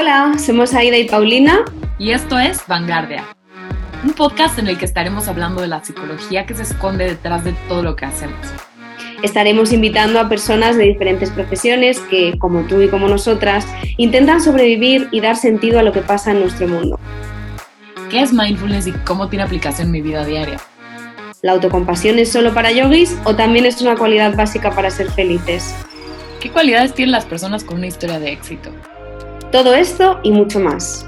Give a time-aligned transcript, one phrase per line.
[0.00, 1.62] Hola, somos Aida y Paulina.
[1.98, 3.22] Y esto es Vanguardia,
[4.02, 7.52] un podcast en el que estaremos hablando de la psicología que se esconde detrás de
[7.68, 8.38] todo lo que hacemos.
[9.22, 13.66] Estaremos invitando a personas de diferentes profesiones que, como tú y como nosotras,
[13.98, 16.98] intentan sobrevivir y dar sentido a lo que pasa en nuestro mundo.
[18.08, 20.56] ¿Qué es mindfulness y cómo tiene aplicación en mi vida diaria?
[21.42, 25.74] ¿La autocompasión es solo para yogis o también es una cualidad básica para ser felices?
[26.40, 28.70] ¿Qué cualidades tienen las personas con una historia de éxito?
[29.52, 31.04] Todo esto y mucho más.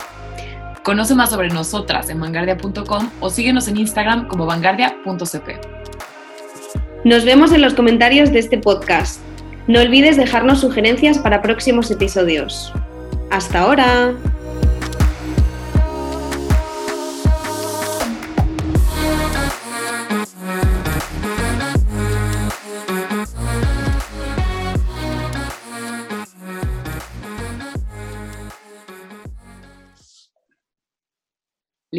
[0.82, 5.60] Conoce más sobre nosotras en vanguardia.com o síguenos en Instagram como vanguardia.cp.
[7.04, 9.20] Nos vemos en los comentarios de este podcast.
[9.68, 12.72] No olvides dejarnos sugerencias para próximos episodios.
[13.30, 14.12] ¡Hasta ahora!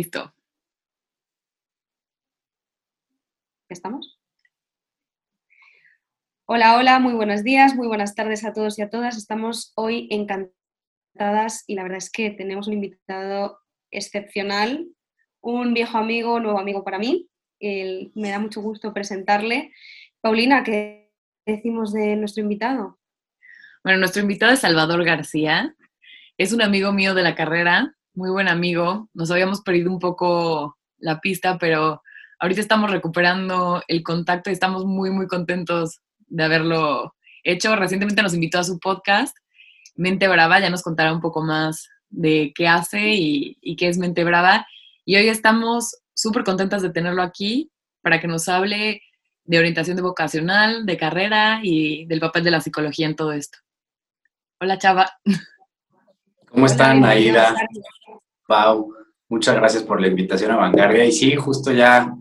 [0.03, 0.33] Listo.
[3.69, 4.19] ¿Estamos?
[6.45, 9.15] Hola, hola, muy buenos días, muy buenas tardes a todos y a todas.
[9.15, 13.59] Estamos hoy encantadas y la verdad es que tenemos un invitado
[13.91, 14.89] excepcional,
[15.39, 17.29] un viejo amigo, nuevo amigo para mí.
[17.61, 19.71] me da mucho gusto presentarle.
[20.19, 21.13] Paulina, ¿qué
[21.45, 22.99] decimos de nuestro invitado?
[23.85, 25.77] Bueno, nuestro invitado es Salvador García.
[26.37, 29.09] Es un amigo mío de la carrera, muy buen amigo.
[29.13, 32.01] Nos habíamos perdido un poco la pista, pero
[32.39, 37.75] ahorita estamos recuperando el contacto y estamos muy, muy contentos de haberlo hecho.
[37.75, 39.35] Recientemente nos invitó a su podcast,
[39.95, 44.23] Mente Brava, ya nos contará un poco más de qué hace y, qué es Mente
[44.23, 44.65] Brava.
[45.05, 49.01] Y hoy estamos súper contentas de tenerlo aquí para que nos hable
[49.45, 53.57] de orientación de vocacional, de carrera y del papel de la psicología en todo esto.
[54.59, 55.11] Hola, Chava.
[56.49, 57.55] ¿Cómo están, Aida?
[58.53, 58.93] Pau,
[59.29, 61.03] muchas gracias por la invitación a Vanguardia.
[61.05, 62.15] Y sí, justo ya,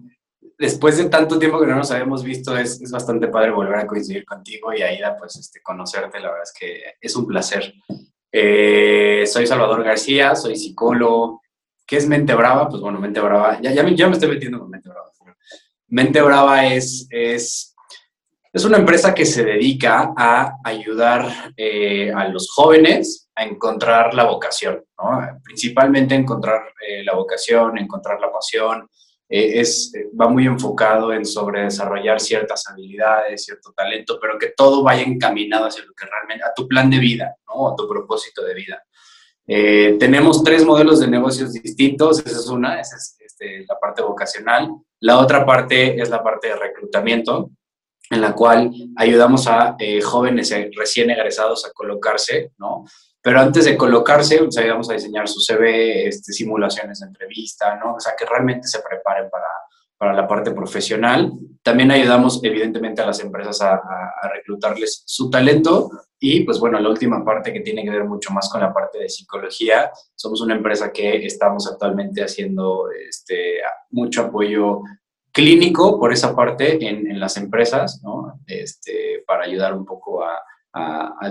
[0.58, 3.86] después de tanto tiempo que no nos habíamos visto, es, es bastante padre volver a
[3.86, 7.74] coincidir contigo y Aida, pues este, conocerte, la verdad es que es un placer.
[8.32, 11.42] Eh, soy Salvador García, soy psicólogo.
[11.86, 12.66] ¿Qué es Mente Brava?
[12.66, 15.12] Pues bueno, Mente Brava, ya, ya, me, ya me estoy metiendo con Mente Brava.
[15.88, 17.71] Mente Brava es, es
[18.52, 24.24] es una empresa que se dedica a ayudar eh, a los jóvenes a encontrar la
[24.24, 25.40] vocación, ¿no?
[25.42, 28.88] principalmente encontrar eh, la vocación, encontrar la pasión.
[29.26, 29.90] Eh, es,
[30.20, 35.64] va muy enfocado en sobre desarrollar ciertas habilidades, cierto talento, pero que todo vaya encaminado
[35.64, 38.82] hacia lo que realmente, a tu plan de vida, a tu propósito de vida.
[39.98, 44.68] tenemos tres modelos de negocios distintos, esa es una, esa es este, la parte vocacional.
[45.00, 47.50] La otra parte es la parte de reclutamiento,
[48.12, 52.84] en la cual ayudamos a eh, jóvenes recién egresados a colocarse, ¿no?
[53.22, 57.94] Pero antes de colocarse, pues ayudamos a diseñar su CV, este, simulaciones de entrevista, ¿no?
[57.94, 59.46] O sea, que realmente se preparen para,
[59.96, 61.32] para la parte profesional.
[61.62, 65.90] También ayudamos, evidentemente, a las empresas a, a, reclutarles su talento.
[66.18, 68.98] Y, pues bueno, la última parte que tiene que ver mucho más con la parte
[68.98, 69.90] de psicología.
[70.14, 74.82] Somos una empresa que estamos actualmente haciendo este, mucho apoyo
[75.32, 78.40] clínico por esa parte en, las empresas, ¿no?
[78.46, 80.38] Este, para ayudar un poco a,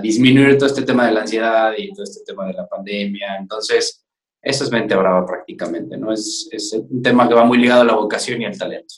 [0.02, 3.38] disminuir todo este tema de la ansiedad y todo este tema de la pandemia.
[3.40, 4.06] Entonces,
[4.40, 6.14] eso es mente brava prácticamente, ¿no?
[6.14, 8.94] Es, es un tema que va muy ligado a la vocación y al talento.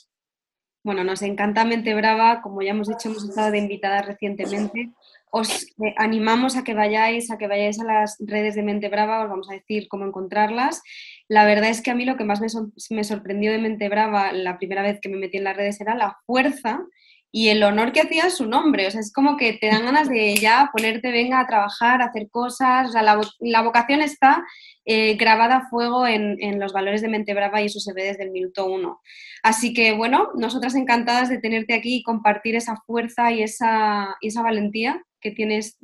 [0.84, 4.90] Bueno, nos encanta Mente Brava, como ya hemos dicho, hemos estado de invitadas recientemente.
[5.30, 9.24] Os eh, animamos a que vayáis, a que vayáis a las redes de Mente Brava,
[9.24, 10.82] os vamos a decir cómo encontrarlas
[11.28, 14.58] la verdad es que a mí lo que más me, sorprendió de Mente Brava la
[14.58, 16.84] primera vez que me metí en las redes era la fuerza
[17.32, 18.86] y el honor que hacía su nombre.
[18.86, 22.06] O sea, es como que te dan ganas de ya ponerte, venga a trabajar, a
[22.06, 22.90] hacer cosas.
[22.90, 24.44] O sea, la, vocación está
[24.84, 28.22] eh, grabada a fuego en, los valores de Mente Brava y eso se ve desde
[28.22, 29.00] el minuto uno.
[29.42, 34.28] Así que, bueno, nosotras encantadas de tenerte aquí y compartir esa fuerza y esa, y
[34.28, 35.78] esa valentía que tienes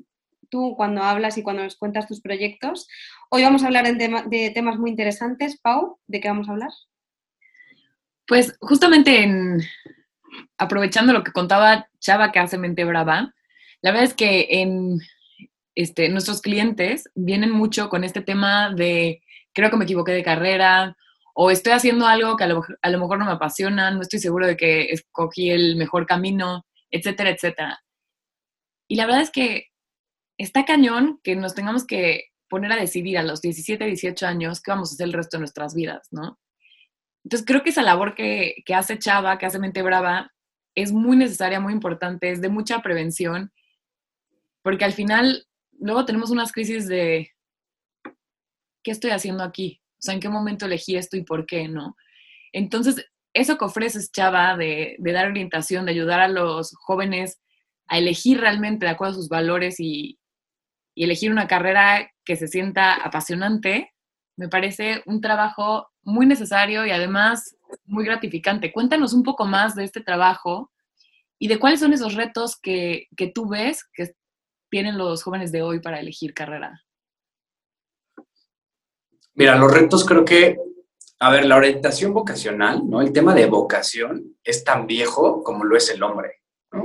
[0.50, 2.88] tú cuando hablas y cuando nos cuentas tus proyectos.
[3.30, 5.58] Hoy vamos a hablar de temas muy interesantes.
[5.60, 6.70] Pau, ¿de qué vamos a hablar?
[8.26, 9.60] Pues justamente en,
[10.58, 13.34] aprovechando lo que contaba Chava que hace Mente Brava,
[13.82, 15.00] la verdad es que en
[15.74, 20.96] este, nuestros clientes vienen mucho con este tema de creo que me equivoqué de carrera
[21.34, 24.18] o estoy haciendo algo que a lo, a lo mejor no me apasiona, no estoy
[24.18, 27.82] seguro de que escogí el mejor camino, etcétera, etcétera.
[28.86, 29.69] Y la verdad es que
[30.44, 34.70] está cañón que nos tengamos que poner a decidir a los 17, 18 años qué
[34.70, 36.38] vamos a hacer el resto de nuestras vidas, ¿no?
[37.24, 40.32] Entonces creo que esa labor que, que hace Chava, que hace Mente Brava,
[40.74, 43.52] es muy necesaria, muy importante, es de mucha prevención,
[44.62, 45.46] porque al final
[45.78, 47.30] luego tenemos unas crisis de
[48.82, 49.80] ¿qué estoy haciendo aquí?
[49.98, 51.96] O sea, ¿en qué momento elegí esto y por qué, no?
[52.52, 53.04] Entonces,
[53.34, 57.40] eso que ofreces, Chava, de, dar orientación, de ayudar a los jóvenes
[57.86, 60.19] a elegir realmente de acuerdo a sus valores y,
[60.94, 63.94] y elegir una carrera que se sienta apasionante,
[64.36, 68.72] me parece un trabajo muy necesario y además muy gratificante.
[68.72, 70.70] Cuéntanos un poco más de este trabajo
[71.38, 74.14] y de cuáles son esos retos que, que tú ves que
[74.70, 76.82] tienen los jóvenes de hoy para elegir carrera.
[79.34, 80.58] Mira, los retos creo que,
[81.18, 83.00] a ver, la orientación vocacional, ¿no?
[83.00, 86.39] El tema de vocación es tan viejo como lo es el hombre.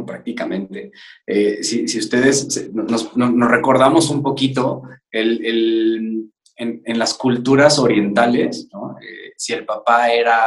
[0.06, 0.92] Prácticamente.
[1.26, 8.68] Eh, si, si, ustedes nos, recordamos un poquito el, el, en, las culturas orientales,
[9.02, 10.40] eh, si el papá era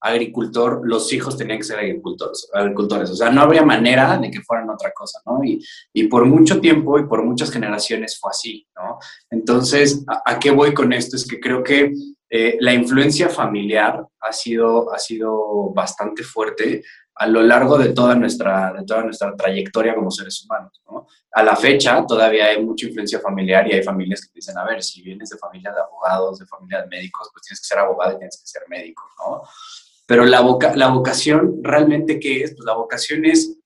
[0.00, 3.08] agricultor, los hijos tenían que ser agricultores, agricultores.
[3.10, 5.44] O sea, no habría manera de que fueran otra cosa, ¿no?
[5.44, 8.98] Y, y por mucho tiempo y por muchas generaciones fue así, ¿no?
[9.30, 11.14] Entonces, ¿a, a qué voy con esto?
[11.14, 11.92] Es que creo que
[12.34, 16.82] eh, la influencia familiar ha sido, ha sido bastante fuerte
[17.14, 20.80] a lo largo de toda nuestra, de toda nuestra trayectoria como seres humanos.
[20.90, 21.06] ¿no?
[21.32, 24.82] A la fecha todavía hay mucha influencia familiar y hay familias que dicen, a ver,
[24.82, 28.14] si vienes de familia de abogados, de familia de médicos, pues tienes que ser abogado
[28.14, 29.42] y tienes que ser médico, ¿no?
[30.06, 32.54] Pero la, voca la vocación, ¿realmente qué es?
[32.54, 33.56] Pues la vocación es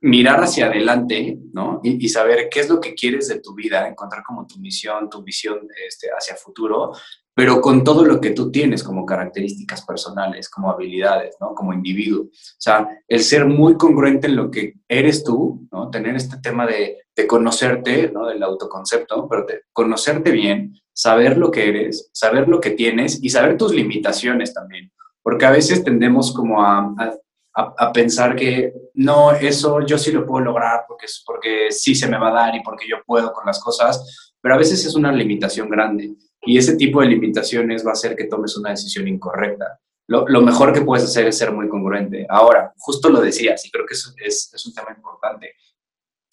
[0.00, 1.80] mirar hacia adelante, ¿no?
[1.82, 5.22] Y, saber qué es lo que quieres de tu vida, encontrar como tu misión, tu
[5.22, 6.92] visión este, hacia futuro,
[7.34, 11.54] pero con todo lo que tú tienes como características personales, como habilidades, ¿no?
[11.54, 12.26] Como individuo.
[12.26, 15.90] O sea, el ser muy congruente en lo que eres tú, ¿no?
[15.90, 18.26] Tener este tema de, de conocerte, ¿no?
[18.26, 23.30] Del autoconcepto, pero de conocerte bien, saber lo que eres, saber lo que tienes y
[23.30, 24.92] saber tus limitaciones también.
[25.20, 30.24] Porque a veces tendemos como a, a, a pensar que no, eso yo sí lo
[30.24, 33.44] puedo lograr porque, porque sí se me va a dar y porque yo puedo con
[33.44, 36.14] las cosas, pero a veces es una limitación grande.
[36.46, 39.80] Y ese tipo de limitaciones va a hacer que tomes una decisión incorrecta.
[40.06, 42.26] Lo, mejor que puedes hacer es ser muy congruente.
[42.28, 45.54] Ahora, justo lo decías, y creo que es, es, un tema importante.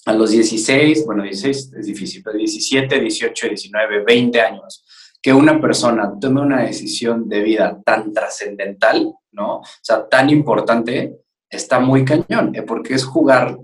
[0.06, 4.84] A los 16, bueno, 16 es difícil, pero 17, 18, 19, 20 años,
[5.22, 9.60] que una persona tome una decisión de vida tan trascendental, ¿no?
[9.60, 11.19] O sea, tan importante,
[11.50, 12.63] está muy cañón, ¿eh?
[12.63, 13.58] porque es jugar,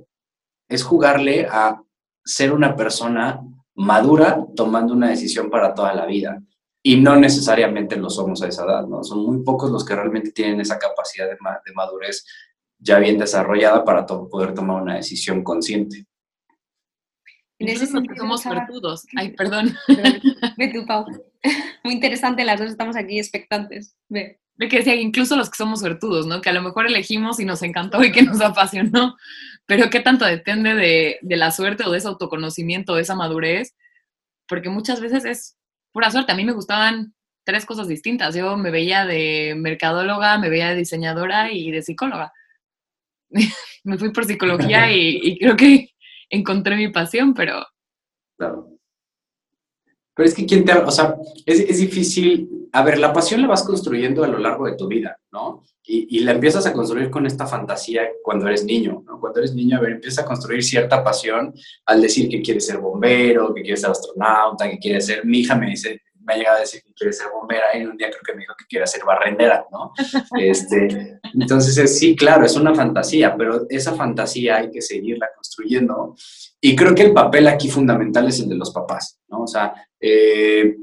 [0.70, 1.82] es jugarle a
[2.24, 3.42] ser una persona
[3.78, 6.42] madura tomando una decisión para toda la vida.
[6.84, 9.04] Y no necesariamente lo somos a esa edad, ¿no?
[9.04, 12.26] Son muy pocos los que realmente tienen esa capacidad de, ma de madurez
[12.80, 16.06] ya bien desarrollada para to poder tomar una decisión consciente.
[17.60, 19.06] En ese sentido, somos suertudos.
[19.16, 19.74] Ay, perdón.
[20.58, 21.06] Ve tú, Pau.
[21.84, 23.96] Muy interesante, las dos estamos aquí expectantes.
[24.10, 24.40] Ve.
[24.56, 26.42] Ve que decía, incluso los que somos suertudos, ¿no?
[26.42, 29.16] Que a lo mejor elegimos y nos encantó y que nos apasionó,
[29.68, 33.76] pero ¿qué tanto depende de, de la suerte o de ese autoconocimiento, de esa madurez?
[34.48, 35.58] Porque muchas veces es
[35.92, 36.32] pura suerte.
[36.32, 38.34] A mí me gustaban tres cosas distintas.
[38.34, 42.32] Yo me veía de mercadóloga, me veía de diseñadora y de psicóloga.
[43.84, 45.90] me fui por psicología y, y, creo que
[46.30, 47.66] encontré mi pasión, pero...
[48.38, 48.70] Claro.
[50.16, 50.74] Pero es que quién te...
[50.74, 51.16] O sea,
[51.46, 52.50] es, es difícil...
[52.72, 55.64] A ver, la pasión la vas construyendo a lo largo de tu vida, ¿no?
[55.84, 59.20] Y, y, la empiezas a construir con esta fantasía cuando eres niño, ¿no?
[59.20, 61.54] Cuando eres niño, a ver, empiezas a construir cierta pasión
[61.86, 65.26] al decir que quieres ser bombero, que quieres ser astronauta, que quieres ser...
[65.26, 67.96] Mi hija me dice, me ha llegado a decir que quiere ser bombera y un
[67.96, 69.94] día creo que me dijo que quiere ser barrendera, ¿no?
[70.40, 76.16] Este, entonces, sí, claro, es una fantasía, pero esa fantasía hay que seguirla construyendo.
[76.60, 79.44] Y creo que el papel aquí fundamental es el de los papás, ¿no?
[79.44, 80.76] O sea, eh,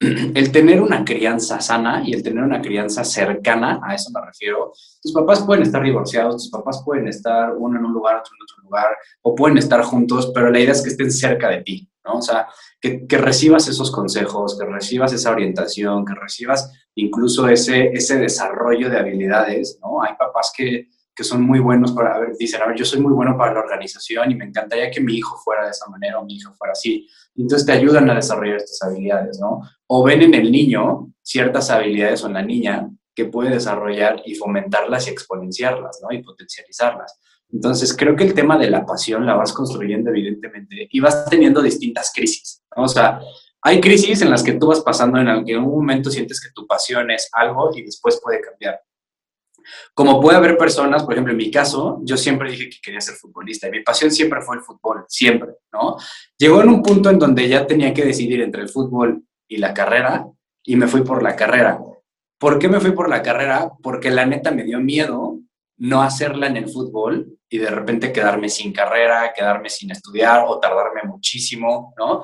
[0.34, 4.72] el tener una crianza sana y el tener una crianza cercana, a eso me refiero,
[5.02, 8.42] tus papás pueden estar divorciados, tus papás pueden estar uno en un lugar, otro en
[8.42, 11.90] otro lugar, o pueden estar juntos, pero la idea es que estén cerca de ti,
[12.02, 12.14] ¿no?
[12.14, 12.48] O sea,
[12.80, 18.88] que, que recibas esos consejos, que recibas esa orientación, que recibas incluso ese, ese desarrollo
[18.88, 20.02] de habilidades, ¿no?
[20.02, 23.00] Hay papás que, que son muy buenos para, a ver, dicen, a ver, yo soy
[23.00, 26.18] muy bueno para la organización y me encantaría que mi hijo fuera de esa manera
[26.18, 27.06] o mi hija fuera así.
[27.36, 29.60] Entonces te ayudan a desarrollar estas habilidades, ¿no?
[29.86, 34.34] O ven en el niño ciertas habilidades o en la niña que puede desarrollar y
[34.34, 36.14] fomentarlas y exponenciarlas, ¿no?
[36.16, 37.18] Y potencializarlas.
[37.52, 41.60] Entonces, creo que el tema de la pasión la vas construyendo evidentemente y vas teniendo
[41.60, 42.84] distintas crisis, ¿no?
[42.84, 43.20] O sea,
[43.62, 47.10] hay crisis en las que tú vas pasando en algún momento sientes que tu pasión
[47.10, 48.80] es algo y después puede cambiar.
[49.94, 53.14] Como puede haber personas, por ejemplo, en mi caso, yo siempre dije que quería ser
[53.16, 55.96] futbolista y mi pasión siempre fue el fútbol, siempre, ¿no?
[56.38, 59.74] Llegó en un punto en donde ya tenía que decidir entre el fútbol y la
[59.74, 60.26] carrera
[60.62, 61.80] y me fui por la carrera.
[62.38, 63.70] ¿Por qué me fui por la carrera?
[63.82, 65.40] Porque la neta me dio miedo
[65.80, 70.60] no hacerla en el fútbol y de repente quedarme sin carrera, quedarme sin estudiar o
[70.60, 72.22] tardarme muchísimo, ¿no?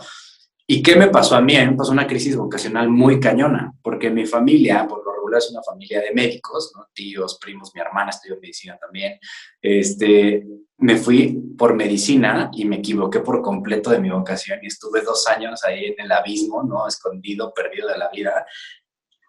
[0.67, 1.57] ¿Y qué me pasó a mí?
[1.57, 5.63] A me pasó una crisis vocacional muy cañona, porque mi familia, por regular, es una
[5.63, 6.87] familia de médicos, ¿no?
[6.93, 9.19] tíos, primos, mi hermana estudió medicina también.
[9.61, 10.47] Este,
[10.79, 15.27] me fui por medicina y me equivoqué por completo de mi vocación y estuve dos
[15.27, 16.87] años ahí en el abismo, ¿no?
[16.87, 18.47] Escondido, perdido de la vida.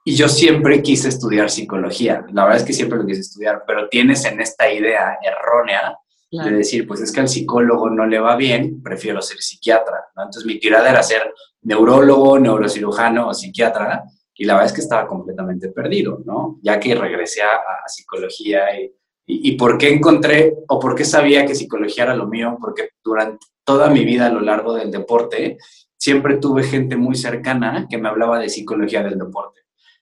[0.03, 2.25] Y yo siempre quise estudiar psicología.
[2.31, 5.97] La verdad es que siempre lo quise estudiar, pero tienes en esta idea errónea
[6.29, 10.07] de decir, pues es que al psicólogo no le va bien, prefiero ser psiquiatra.
[10.15, 10.23] ¿no?
[10.23, 14.03] Entonces mi tirada era ser neurólogo, neurocirujano o psiquiatra,
[14.37, 16.59] y la verdad es que estaba completamente perdido, ¿no?
[16.61, 18.85] Ya que regresé a, psicología y,
[19.25, 22.89] y, y, por qué encontré o por qué sabía que psicología era lo mío, porque
[23.03, 25.57] durante toda mi vida a lo largo del deporte
[25.97, 29.61] siempre tuve gente muy cercana que me hablaba de psicología del deporte.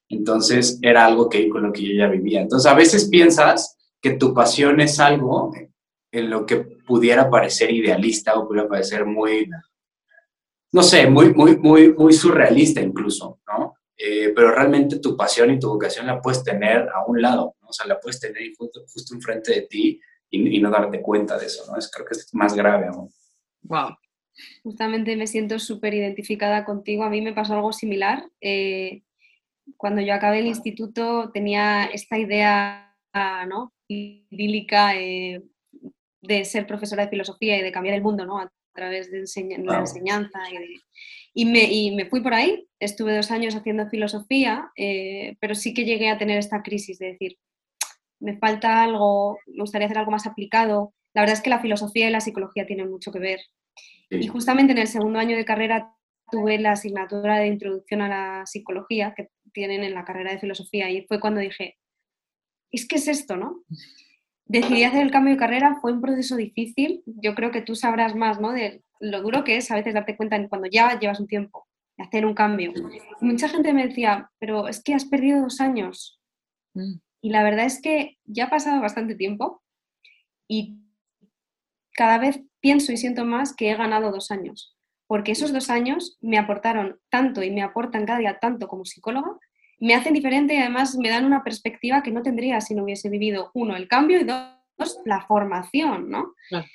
[0.09, 2.41] Entonces era algo que con lo que yo ya vivía.
[2.41, 5.51] Entonces a veces piensas que tu pasión es algo
[6.11, 9.49] en lo que pudiera parecer idealista o pudiera parecer muy,
[10.71, 13.64] no sé, muy, muy, muy, muy surrealista incluso, ¿no?
[13.97, 17.69] Eh, pero realmente tu pasión y tu vocación la puedes tener a un lado, ¿no?
[17.69, 21.37] O sea, la puedes tener justo, justo enfrente de ti y, y, no darte cuenta
[21.37, 21.77] de eso, ¿no?
[21.77, 23.09] Es, creo que es más grave aún.
[23.61, 23.95] Wow.
[24.63, 27.03] Justamente me siento súper identificada contigo.
[27.03, 28.29] A mí me pasó algo similar.
[28.41, 29.03] Eh,
[29.77, 32.95] cuando yo acabé el instituto tenía esta idea,
[33.47, 33.73] ¿no?
[33.87, 35.41] Idílica eh,
[36.21, 38.39] de ser profesora de filosofía y de cambiar el mundo, ¿no?
[38.39, 40.79] A través de enseñ la enseñanza y de,
[41.37, 45.73] y me, y me, fui por ahí, estuve dos años haciendo filosofía, eh, pero sí
[45.73, 47.37] que llegué a tener esta crisis de decir,
[48.21, 50.93] me falta algo, me gustaría hacer algo más aplicado.
[51.13, 53.41] La verdad es que la filosofía y la psicología tienen mucho que ver.
[54.09, 54.17] Sí.
[54.17, 55.93] Y justamente en el segundo año de carrera
[56.31, 60.89] tuve la asignatura de introducción a la psicología que tienen en la carrera de filosofía
[60.89, 61.77] y fue cuando dije,
[62.71, 63.61] es que es esto, ¿no?
[64.45, 68.15] Decidí hacer el cambio de carrera, fue un proceso difícil, yo creo que tú sabrás
[68.15, 68.53] más, ¿no?
[68.53, 72.03] De lo duro que es a veces darte cuenta cuando ya llevas un tiempo de
[72.03, 72.73] hacer un cambio.
[73.21, 76.19] Y mucha gente me decía, pero es que has perdido dos años.
[76.73, 76.95] Mm.
[77.21, 79.63] Y la verdad es que ya ha pasado bastante tiempo
[80.47, 80.77] y
[81.93, 84.75] cada vez pienso y siento más que he ganado dos años,
[85.07, 89.37] porque esos dos años me aportaron tanto y me aportan cada día tanto como psicóloga,
[89.79, 93.09] me hacen diferente y además me dan una perspectiva que no tendría si no hubiese
[93.09, 96.33] vivido, uno, el cambio y dos, la formación, ¿no?
[96.49, 96.65] Claro.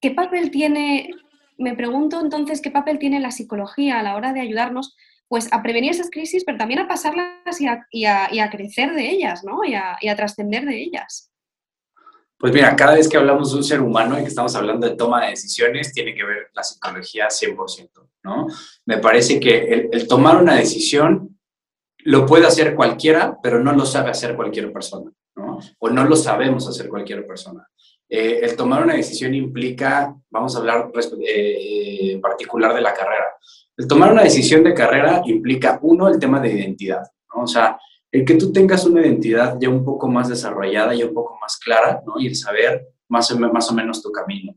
[0.00, 1.10] ¿Qué papel tiene
[1.58, 4.96] me pregunto entonces qué papel tiene la psicología a la hora de ayudarnos
[5.28, 7.60] pues a prevenir esas crisis, pero también a pasarlas
[7.90, 9.62] y a, crecer de ellas, ¿no?
[9.62, 11.30] Y a, y a, trascender de ellas.
[12.38, 14.96] Pues mira, cada vez que hablamos de un ser humano y que estamos hablando de
[14.96, 17.90] toma de decisiones, tiene que ver la psicología 100%,
[18.22, 18.46] ¿no?
[18.86, 21.38] Me parece que el, el tomar una decisión
[22.04, 25.58] lo puede hacer cualquiera, pero no lo sabe hacer cualquier persona, ¿no?
[25.78, 27.68] O no lo sabemos hacer cualquier persona.
[28.08, 33.26] Eh, el tomar una decisión implica, vamos a hablar eh, en particular de la carrera,
[33.76, 37.02] el tomar una decisión de carrera implica, uno, el tema de identidad,
[37.34, 37.42] ¿no?
[37.42, 37.78] O sea,
[38.10, 41.58] el que tú tengas una identidad ya un poco más desarrollada y un poco más
[41.58, 42.18] clara, ¿no?
[42.18, 44.54] Y el saber más o, más o menos tu camino.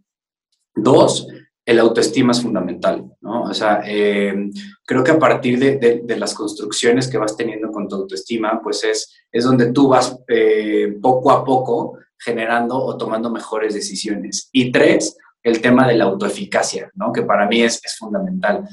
[0.73, 1.27] Dos,
[1.65, 3.43] el autoestima es fundamental, ¿no?
[3.43, 4.49] O sea, eh,
[4.85, 8.83] creo que a partir de, de, las construcciones que vas teniendo con tu autoestima, pues
[8.83, 14.49] es, es donde tú vas eh, poco a poco generando o tomando mejores decisiones.
[14.51, 17.11] Y tres, el tema de la autoeficacia, ¿no?
[17.11, 18.67] que para mí es, es fundamental.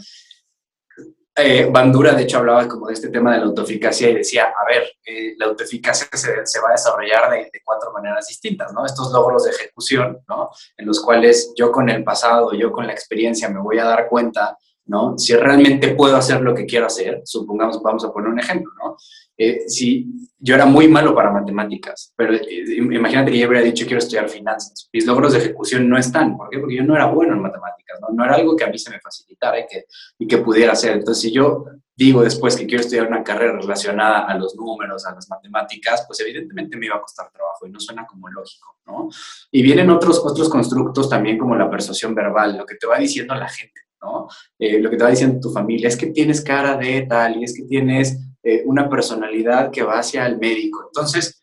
[1.41, 4.67] Eh, Bandura, de hecho, hablaba como de este tema de la autoeficacia y decía, a
[4.67, 8.85] ver, eh, la autoeficacia se, se, va a desarrollar de, de, cuatro maneras distintas, ¿no?
[8.85, 10.51] Estos logros de ejecución, ¿no?
[10.77, 14.09] En los cuales yo con el pasado, yo con la experiencia me voy a dar
[14.09, 15.17] cuenta, ¿no?
[15.17, 18.97] Si realmente puedo hacer lo que quiero hacer, supongamos, vamos a poner un ejemplo, ¿no?
[19.39, 23.87] Eh, si yo era muy malo para matemáticas, pero eh, imagínate que yo hubiera dicho
[23.87, 24.89] quiero estudiar finanzas.
[24.93, 26.37] Mis logros de ejecución no están.
[26.37, 26.59] ¿Por qué?
[26.59, 28.09] Porque yo no era bueno en matemáticas, ¿no?
[28.13, 29.85] No era algo que a mí se me facilitara y que,
[30.19, 30.93] y que pudiera hacer.
[30.93, 35.15] Entonces, si yo digo después que quiero estudiar una carrera relacionada a los números, a
[35.15, 39.09] las matemáticas, pues evidentemente me iba a costar trabajo y no suena como lógico, ¿no?
[39.51, 43.35] Y vienen otros, otros constructos también como la persuasión verbal, lo que te va diciendo
[43.35, 44.29] la gente, ¿no?
[44.59, 47.45] Eh, lo que te va diciendo tu familia, es que tienes cara de tal y
[47.45, 48.17] es que tienes
[48.49, 50.85] eh, una personalidad que va hacia el médico.
[50.87, 51.43] Entonces,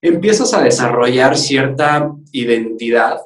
[0.00, 3.18] empiezas a desarrollar cierta identidad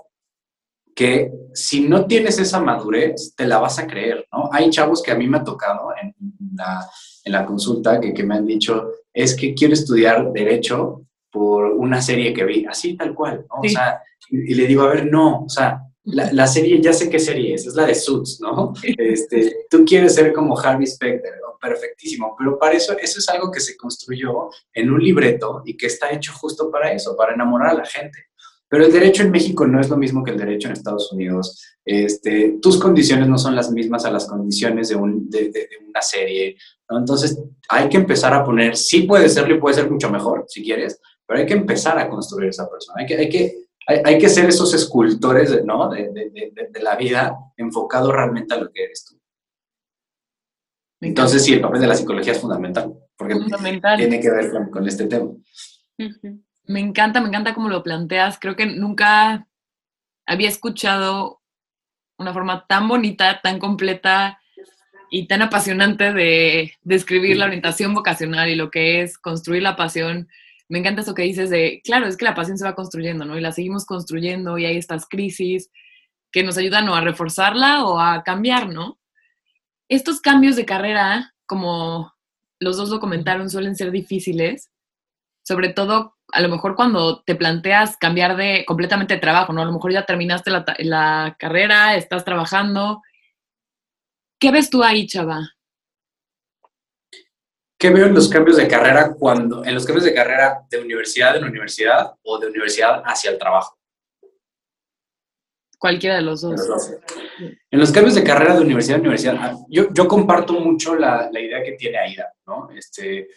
[0.94, 4.48] que si no tienes esa madurez, te la vas a creer, ¿no?
[4.50, 6.14] Hay chavos que a mí me ha tocado en
[6.54, 6.88] la,
[7.24, 12.00] en la consulta que, que me han dicho, es que quiero estudiar derecho por una
[12.00, 13.60] serie que vi, así tal cual, ¿no?
[13.62, 13.68] Sí.
[13.68, 14.00] O sea,
[14.30, 17.18] y, y, le digo, a ver, no, o sea, la, la, serie, ya sé qué
[17.18, 18.72] serie es, es la de Suits, ¿no?
[18.82, 21.39] Este, tú quieres ser como Harvey Specter.
[21.60, 25.86] Perfectísimo, pero para eso, eso es algo que se construyó en un libreto y que
[25.86, 28.30] está hecho justo para eso, para enamorar a la gente.
[28.70, 31.60] Pero el derecho en México no es lo mismo que el derecho en Estados Unidos.
[31.84, 36.56] Este, tus condiciones no son las mismas a las condiciones de, una serie.
[36.88, 37.36] Entonces,
[37.68, 41.00] hay que empezar a poner, sí puede serlo y puede ser mucho mejor, si quieres,
[41.26, 43.00] pero hay que empezar a construir esa persona.
[43.00, 43.54] Hay que, hay que,
[44.04, 45.90] hay, que ser esos escultores ¿no?
[45.90, 49.19] de, la vida enfocado realmente a lo que eres tú.
[51.00, 53.34] Entonces, sí, el papel de la psicología es fundamental, porque
[53.96, 55.30] tiene que ver con, este tema.
[56.64, 58.38] Me encanta, me encanta cómo lo planteas.
[58.38, 59.48] Creo que nunca
[60.26, 61.40] había escuchado
[62.18, 64.40] una forma tan bonita, tan completa
[65.10, 70.28] y tan apasionante de describir la orientación vocacional y lo que es construir la pasión.
[70.68, 73.36] Me encanta eso que dices de, claro, es que la pasión se va construyendo, ¿no?
[73.36, 75.70] Y la seguimos construyendo y hay estas crisis
[76.30, 78.99] que nos ayudan o a reforzarla o a cambiar, ¿no?
[79.90, 82.14] Estos cambios de carrera, como
[82.60, 84.70] los dos lo comentaron, suelen ser difíciles,
[85.42, 89.62] sobre todo a lo mejor cuando te planteas cambiar de completamente de trabajo, ¿no?
[89.62, 93.02] A lo mejor ya terminaste la, carrera, estás trabajando.
[94.38, 95.40] ¿Qué ves tú ahí, Chava?
[97.76, 101.36] ¿Qué veo en los cambios de carrera cuando, en los cambios de carrera de universidad
[101.36, 103.79] en universidad o de universidad hacia el trabajo?
[105.80, 106.60] Cualquiera de los dos.
[107.70, 111.30] En los cambios de carrera de universidad a universidad, ah, yo, yo comparto mucho la,
[111.32, 112.68] la, idea que tiene Aida, ¿no?
[112.76, 113.28] Este,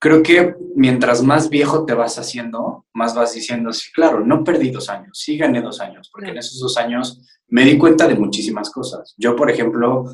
[0.00, 4.70] creo que mientras más viejo te vas haciendo, más vas diciendo, sí, claro, no perdí
[4.70, 8.16] dos años, sí gané dos años, porque en esos dos años me di cuenta de
[8.16, 9.14] muchísimas cosas.
[9.16, 10.04] Yo, por ejemplo,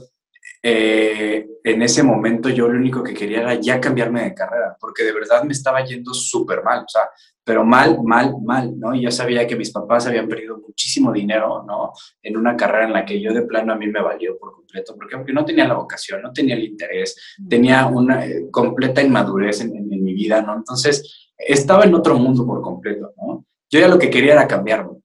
[0.63, 5.03] eh, en ese momento yo lo único que quería era ya cambiarme de carrera, porque
[5.03, 7.09] de verdad me estaba yendo súper mal, o sea,
[7.51, 8.95] pero mal, mal, mal, ¿no?
[8.95, 11.93] Y yo sabía que mis papás habían perdido muchísimo dinero, ¿no?
[12.23, 14.95] En una carrera en la que yo de plano a mí me valió por completo,
[14.95, 17.17] porque aunque no tenía la vocación, no tenía el interés,
[17.49, 20.55] tenía una eh, completa inmadurez en, en, mi vida, ¿no?
[20.55, 23.45] Entonces, estaba en otro mundo por completo, ¿no?
[23.69, 25.01] Yo ya lo que quería era cambiarme.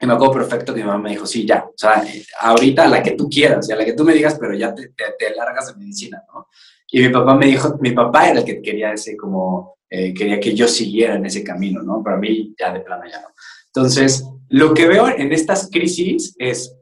[0.00, 2.02] Y me acuerdo perfecto que mi mamá me dijo, sí, ya, o sea,
[2.40, 5.32] ahorita la que tú quieras, a la que tú me digas, pero ya te, te,
[5.36, 6.48] largas de medicina, ¿no?
[6.90, 10.40] Y mi papá me dijo, mi papá era el que quería ese como, eh, quería
[10.40, 12.02] que yo siguiera en ese camino, ¿no?
[12.02, 13.28] Para mí ya de plano ya no.
[13.66, 16.74] Entonces, lo que veo en estas crisis es,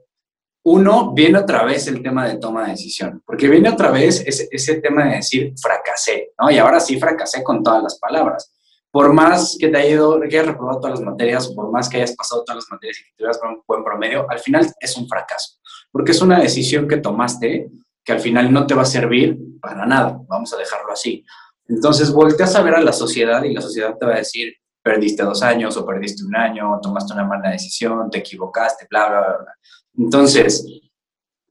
[0.64, 4.48] uno, viene otra vez el tema de toma de decisión, porque viene otra vez ese,
[4.50, 6.50] ese tema de decir, fracasé, ¿no?
[6.50, 8.52] Y ahora sí fracasé con todas las palabras
[8.96, 11.98] por más que te haya ido, que hayas reprobado todas las materias, por más que
[11.98, 15.06] hayas pasado todas las materias y que tuvieras un buen promedio, al final es un
[15.06, 15.58] fracaso,
[15.92, 17.68] porque es una decisión que tomaste
[18.02, 21.22] que al final no te va a servir para nada, vamos a dejarlo así.
[21.68, 25.22] Entonces volteas a ver a la sociedad y la sociedad te va a decir, perdiste
[25.22, 29.54] dos años o perdiste un año, tomaste una mala decisión, te equivocaste, bla, bla, bla.
[29.98, 30.64] Entonces,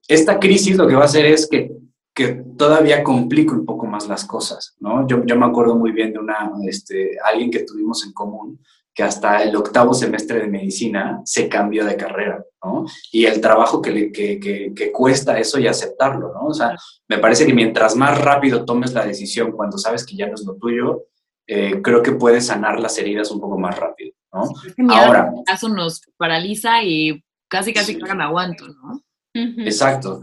[0.08, 1.72] esta crisis lo que va a hacer es que
[2.16, 5.06] que todavía complica un poco más las cosas, ¿no?
[5.06, 8.58] Yo, me acuerdo muy bien de una, este, alguien que tuvimos en común,
[8.96, 12.86] que hasta el octavo semestre de medicina se cambió de carrera, ¿no?
[13.12, 16.46] Y el trabajo que, le, que, que, cuesta eso y aceptarlo, ¿no?
[16.46, 16.78] O sea,
[17.10, 20.46] me parece que mientras más rápido tomes la decisión cuando sabes que ya no es
[20.46, 21.04] lo tuyo,
[21.46, 24.50] eh, creo que puedes sanar las heridas un poco más rápido, ¿no?
[24.94, 25.30] Ahora.
[25.54, 29.02] Eso nos paraliza y casi, casi que me aguanto, ¿no?
[29.34, 30.22] Exacto.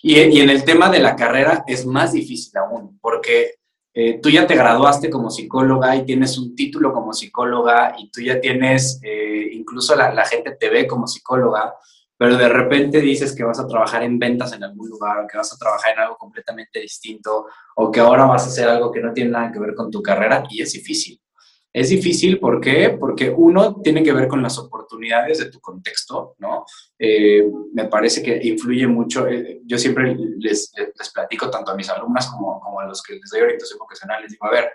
[0.00, 3.56] Y, en el tema de la carrera es más difícil aún, porque
[3.94, 8.22] eh, tú ya te graduaste como psicóloga y tienes un título como psicóloga y tú
[8.22, 11.74] ya tienes, eh, incluso la, la, gente te ve como psicóloga,
[12.16, 15.36] pero de repente dices que vas a trabajar en ventas en algún lugar o que
[15.36, 19.00] vas a trabajar en algo completamente distinto o que ahora vas a hacer algo que
[19.00, 21.21] no tiene nada que ver con tu carrera y es difícil.
[21.72, 22.90] Es difícil, ¿por qué?
[23.00, 26.66] Porque uno tiene que ver con las oportunidades de tu contexto, ¿no?
[26.98, 31.88] Eh, me parece que influye mucho, eh, yo siempre les, les, platico tanto a mis
[31.88, 34.70] alumnas como, como, a los que les doy orientación vocacional, les digo, a ver,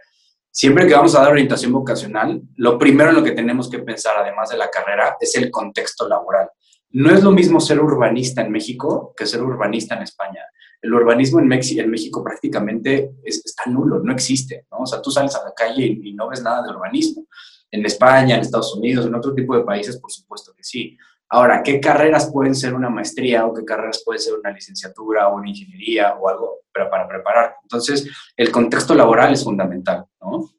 [0.50, 4.18] siempre que vamos a dar orientación vocacional, lo primero en lo que tenemos que pensar,
[4.18, 6.50] además de la carrera, es el contexto laboral.
[6.90, 10.42] No es lo mismo ser urbanista en México que ser urbanista en España
[10.82, 14.80] el urbanismo en, en México prácticamente está nulo, no existe, ¿no?
[14.80, 17.28] O sea, tú sales a la calle y, no ves nada de urbanismo.
[17.72, 20.98] En España, en Estados Unidos, en otro tipo de países, por supuesto que sí.
[21.30, 25.36] Ahora, ¿qué carreras pueden ser una maestría o qué carreras pueden ser una licenciatura o
[25.36, 27.56] una ingeniería o algo para, para preparar?
[27.64, 30.50] Entonces, el contexto laboral es fundamental, ¿no?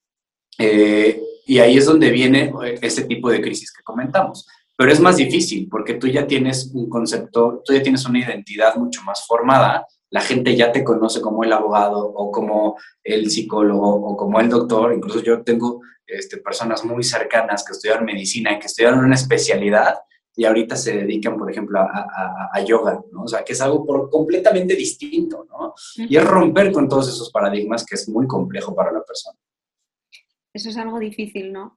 [0.59, 2.53] Eh, y ahí es donde viene
[2.83, 4.47] ese tipo de crisis que comentamos.
[4.77, 8.77] Pero es más difícil porque tú ya tienes un concepto, tú ya tienes una identidad
[8.77, 13.95] mucho más formada la gente ya te conoce como el abogado o como el psicólogo
[13.95, 14.93] o como el doctor.
[14.95, 19.97] Incluso yo tengo este, personas muy cercanas que estudiaron medicina y que estudiaron una especialidad
[20.35, 23.25] y ahorita se dedican, por ejemplo, a, yoga, ¿no?
[23.25, 25.75] O sea, que es algo por, completamente distinto, ¿no?
[25.97, 29.37] Y es romper con todos esos paradigmas que es muy complejo para la persona.
[30.53, 31.77] Eso es algo difícil, ¿no?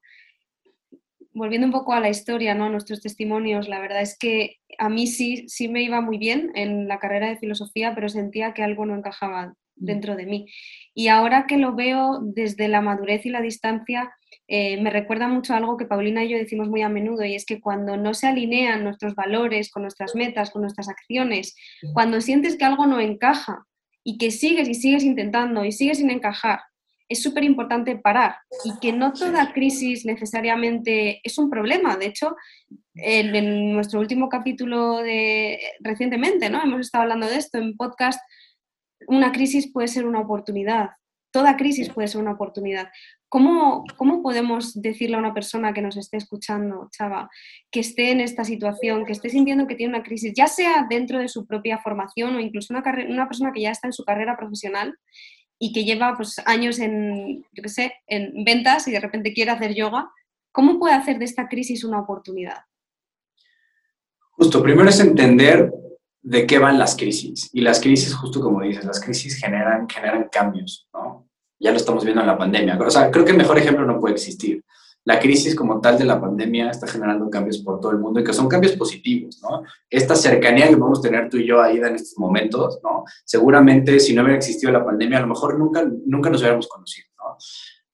[1.34, 2.70] Volviendo un poco a la historia, ¿no?
[2.70, 6.88] nuestros testimonios, la verdad es que a mí sí, sí me iba muy bien en
[6.88, 9.54] la carrera de filosofía, pero sentía que algo no encajaba mm.
[9.76, 10.48] dentro de mí.
[10.94, 14.12] Y ahora que lo veo desde la madurez y la distancia,
[14.48, 17.46] eh, me recuerda mucho algo que Paulina y yo decimos muy a menudo, y es
[17.46, 21.56] que cuando no se alinean nuestros valores con nuestras metas, con nuestras acciones,
[21.94, 23.66] cuando sientes que algo no encaja
[24.04, 26.60] y que sigues y sigues intentando y sigues sin encajar,
[27.12, 31.98] es súper importante parar y que no toda crisis necesariamente es un problema.
[31.98, 32.38] De hecho,
[32.96, 36.64] en, nuestro último capítulo de recientemente, ¿no?
[36.64, 38.20] Hemos estado hablando de esto en podcast.
[39.08, 40.92] Una crisis puede ser una oportunidad.
[41.34, 42.90] Toda crisis puede ser una oportunidad.
[43.28, 47.30] ¿Cómo, ¿Cómo podemos decirle a una persona que nos esté escuchando, Chava,
[47.72, 51.20] que esté en esta situación, que esté sintiendo que tiene una crisis, ya sea dentro
[51.20, 54.38] de su propia formación o incluso una, una persona que ya está en su carrera
[54.38, 54.98] profesional
[55.64, 59.52] y que lleva pues, años en, yo qué sé, en ventas y de repente quiere
[59.52, 60.12] hacer yoga,
[60.52, 62.64] ¿cómo puede hacer de esta crisis una oportunidad?
[64.32, 65.72] Justo, primero es entender
[66.24, 67.52] de qué van las crisis.
[67.54, 71.30] Y las crisis, justo como dices, las crisis generan, generan cambios, ¿no?
[71.60, 72.76] Ya lo estamos viendo en la pandemia.
[72.80, 74.64] O sea, creo que el mejor ejemplo no puede existir
[75.04, 78.24] la crisis como tal de la pandemia está generando cambios por todo el mundo y
[78.24, 79.64] que son cambios positivos, ¿no?
[79.90, 83.04] Esta cercanía que podemos tener tú y yo, ahí en estos momentos, ¿no?
[83.26, 87.08] Seguramente si no hubiera existido la pandemia, a lo mejor nunca, nunca nos hubiéramos conocido,
[87.18, 87.38] ¿no?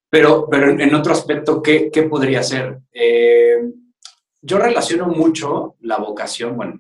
[0.10, 2.80] Pero, pero en otro aspecto, ¿qué, qué podría ser?
[2.94, 3.58] Eh,
[4.42, 6.80] yo relaciono mucho la vocación, bueno,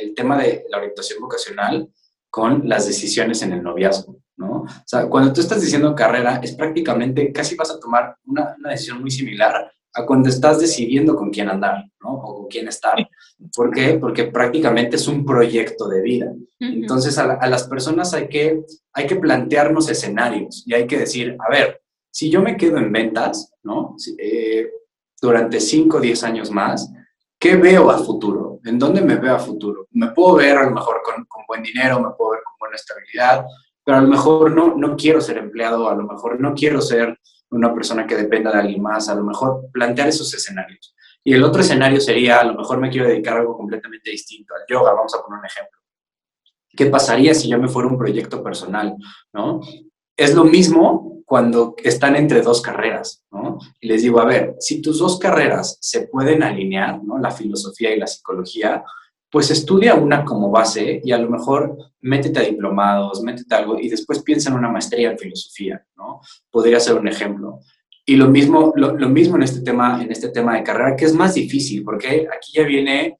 [0.00, 1.88] el tema de la orientación vocacional
[2.30, 4.62] con las decisiones en el noviazgo, ¿no?
[4.62, 8.70] O sea, cuando tú estás diciendo carrera, es prácticamente, casi vas a tomar una, una,
[8.70, 12.14] decisión muy similar a cuando estás decidiendo con quién andar, ¿no?
[12.14, 12.96] O con quién estar.
[13.54, 13.94] ¿Por qué?
[13.94, 16.32] Porque prácticamente es un proyecto de vida.
[16.58, 21.36] Entonces, a, a, las personas hay que, hay que plantearnos escenarios y hay que decir,
[21.38, 23.96] a ver, si yo me quedo en ventas, ¿no?
[24.18, 24.68] Eh,
[25.20, 26.88] durante 5 o 10 años más,
[27.38, 28.60] ¿qué veo a futuro?
[28.64, 29.88] ¿En dónde me veo a futuro?
[29.90, 32.76] Me puedo ver a lo mejor con, con buen dinero, me puedo ver con buena
[32.76, 33.44] estabilidad,
[33.84, 37.18] pero a lo mejor no, no quiero ser empleado, a lo mejor no quiero ser
[37.50, 40.94] una persona que dependa de alguien más, a lo mejor plantear esos escenarios.
[41.22, 44.54] Y el otro escenario sería, a lo mejor me quiero dedicar a algo completamente distinto,
[44.54, 45.80] al yoga, vamos a poner un ejemplo.
[46.76, 48.96] ¿Qué pasaría si yo me fuera un proyecto personal?
[49.32, 49.60] ¿no?
[50.16, 53.58] Es lo mismo cuando están entre dos carreras, ¿no?
[53.80, 57.18] Y les digo, a ver, si tus dos carreras se pueden alinear, ¿no?
[57.18, 58.84] La filosofía y la psicología,
[59.34, 63.80] pues estudia una como base y a lo mejor métete a diplomados, métete a algo
[63.80, 66.20] y después piensa en una maestría en filosofía, ¿no?
[66.52, 67.58] Podría ser un ejemplo.
[68.06, 71.14] Y lo mismo, lo, mismo en, este tema, en este tema de carrera, que es
[71.14, 73.18] más difícil, porque aquí ya viene,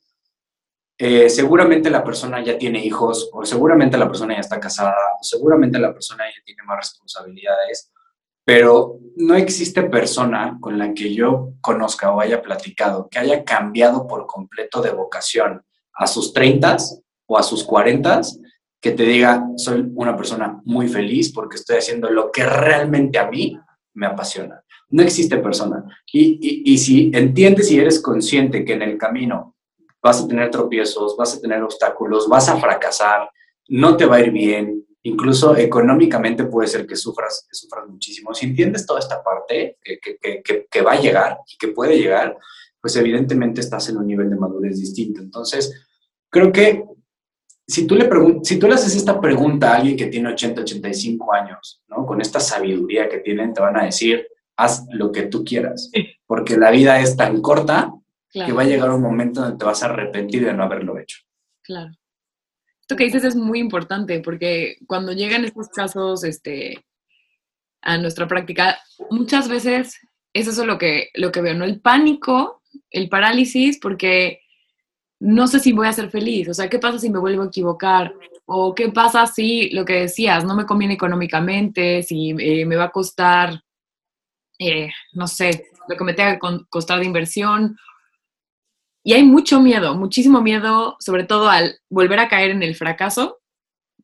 [0.99, 5.25] eh, seguramente la persona ya tiene hijos, o seguramente la persona ya está casada, o
[5.25, 7.93] seguramente la persona ya tiene más responsabilidades,
[8.45, 14.07] pero no existe persona con la que yo conozca o haya platicado que haya cambiado
[14.07, 16.77] por completo de vocación a sus 30
[17.27, 18.21] o a sus 40
[18.81, 23.31] que te diga, soy una persona muy feliz porque estoy haciendo lo que realmente a
[23.31, 23.59] mí
[23.95, 24.63] me apasiona.
[24.91, 25.85] No existe persona.
[26.13, 29.57] Y, y, si entiendes y eres consciente que en el camino
[30.03, 33.31] vas a tener tropiezos, vas a tener obstáculos, vas a fracasar,
[33.69, 38.35] no te va a ir bien, incluso económicamente puede ser que sufras, que sufras muchísimo.
[38.35, 42.37] Si entiendes toda esta parte que, que, va a llegar y que puede llegar,
[42.85, 45.23] pues evidentemente estás en un nivel de madurez distinto.
[45.23, 45.87] Entonces,
[46.29, 46.85] creo que
[47.67, 48.07] si tú le,
[48.43, 52.05] si tú le haces esta pregunta a alguien que tiene 80, 85 años, ¿no?
[52.05, 55.91] Con esta sabiduría que tienen, te van a decir, haz lo que tú quieras,
[56.27, 57.91] porque la vida es tan corta
[58.31, 61.21] que va a llegar un momento donde te vas a arrepentir de no haberlo hecho.
[61.63, 61.91] Claro.
[62.83, 66.85] Esto que dices es muy importante, porque cuando llegan estos casos este,
[67.81, 68.77] a nuestra práctica,
[69.09, 69.99] muchas veces
[70.35, 71.65] es eso lo que, lo que veo, ¿no?
[71.65, 72.61] El pánico
[72.95, 74.41] el parálisis porque
[75.21, 77.47] no sé si voy a ser feliz, o sea, ¿qué pasa si me vuelvo a
[77.47, 78.15] equivocar?
[78.47, 82.85] ¿O qué pasa si, lo que decías, no me conviene económicamente, si eh, me va
[82.85, 83.63] a costar,
[84.59, 87.77] eh, no sé, lo que me tenga que costar de inversión?
[89.03, 93.39] Y hay mucho miedo, muchísimo miedo, sobre todo al volver a caer en el fracaso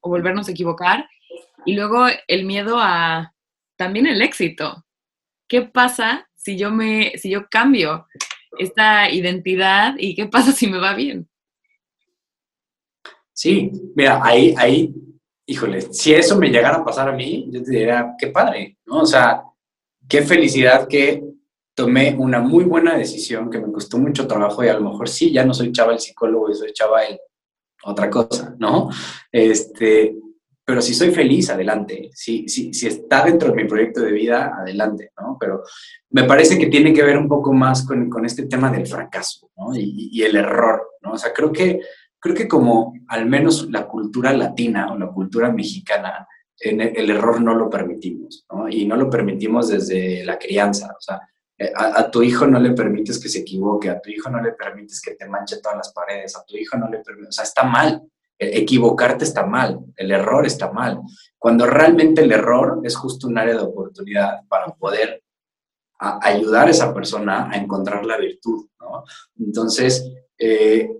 [0.00, 1.09] o volvernos a equivocar.
[1.64, 3.35] Y luego el miedo a
[3.76, 4.85] también el éxito.
[5.48, 8.07] ¿Qué pasa si yo me, si yo cambio?
[8.58, 11.28] Esta identidad y qué pasa si me va bien.
[13.32, 14.94] Sí, mira, ahí, ahí,
[15.46, 19.00] híjole, si eso me llegara a pasar a mí, yo te diría, qué padre, ¿no?
[19.00, 19.42] O sea,
[20.08, 21.22] qué felicidad que
[21.74, 25.32] tomé una muy buena decisión que me costó mucho trabajo y a lo mejor sí,
[25.32, 27.18] ya no soy chava el psicólogo, soy chava el
[27.82, 28.90] otra cosa, ¿no?
[29.32, 30.14] Este,
[30.70, 32.11] pero si soy feliz, adelante.
[32.14, 35.37] Si, si, si está dentro de mi proyecto de vida, adelante, ¿no?
[35.40, 35.64] Pero
[36.11, 39.50] me parece que tiene que ver un poco más con, con este tema del fracaso,
[39.56, 39.74] ¿no?
[39.74, 41.14] Y, y, el error, ¿no?
[41.14, 41.80] O sea, creo que,
[42.20, 46.28] creo que como al menos la cultura latina o la cultura mexicana,
[46.61, 48.68] en el, el error no lo permitimos, ¿no?
[48.68, 51.20] Y no lo permitimos desde la crianza, o sea,
[51.59, 54.40] eh, a, a, tu hijo no le permites que se equivoque, a tu hijo no
[54.40, 57.33] le permites que te manche todas las paredes, a tu hijo no le permites, o
[57.33, 58.00] sea, está mal,
[58.40, 61.00] equivocarte está mal, el error está mal,
[61.38, 65.22] cuando realmente el error es justo un área de oportunidad para poder
[65.98, 68.66] ayudar a esa persona a encontrar la virtud.
[69.38, 70.90] Entonces, eh,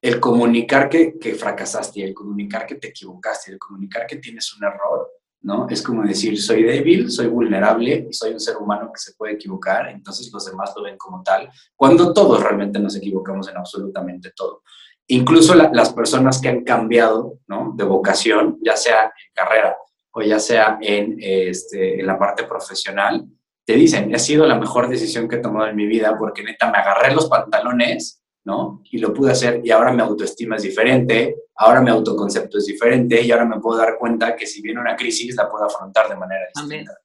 [0.00, 4.62] el comunicar que, que, fracasaste, el comunicar que te equivocaste, el comunicar que tienes un
[4.62, 5.68] error, ¿no?
[5.68, 9.88] Es como decir, soy débil, soy vulnerable soy un ser humano que se puede equivocar,
[9.88, 14.62] entonces los demás lo ven como tal, cuando todos realmente nos equivocamos en absolutamente todo
[15.08, 17.72] incluso la, las personas que han cambiado ¿no?
[17.76, 19.76] de vocación, ya sea en carrera
[20.12, 23.26] o ya sea en, este, en la parte profesional,
[23.64, 26.70] te dicen, ha sido la mejor decisión que he tomado en mi vida porque neta
[26.70, 28.80] me agarré los pantalones, ¿no?
[28.84, 33.20] Y lo pude hacer y ahora mi autoestima es diferente, ahora mi autoconcepto es diferente
[33.20, 36.16] y ahora me puedo dar cuenta que si viene una crisis la puedo afrontar de
[36.16, 36.96] manera distinta.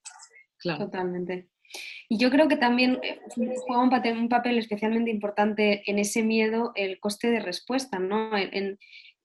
[0.58, 0.86] Claro.
[0.86, 1.50] Totalmente.
[2.14, 3.20] Y yo creo que también eh,
[3.66, 8.38] juega un papel, un papel, especialmente importante en ese miedo el coste de respuesta, ¿no?
[8.38, 8.78] En,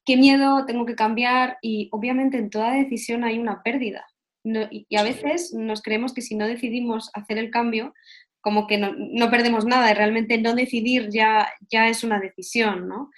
[0.07, 4.07] qué miedo tengo que cambiar y obviamente en toda decisión hay una pérdida.
[4.43, 7.93] y, a veces nos creemos que si no decidimos hacer el cambio,
[8.41, 12.89] como que no, no, perdemos nada y realmente no decidir ya, ya es una decisión,
[12.89, 13.11] ¿no?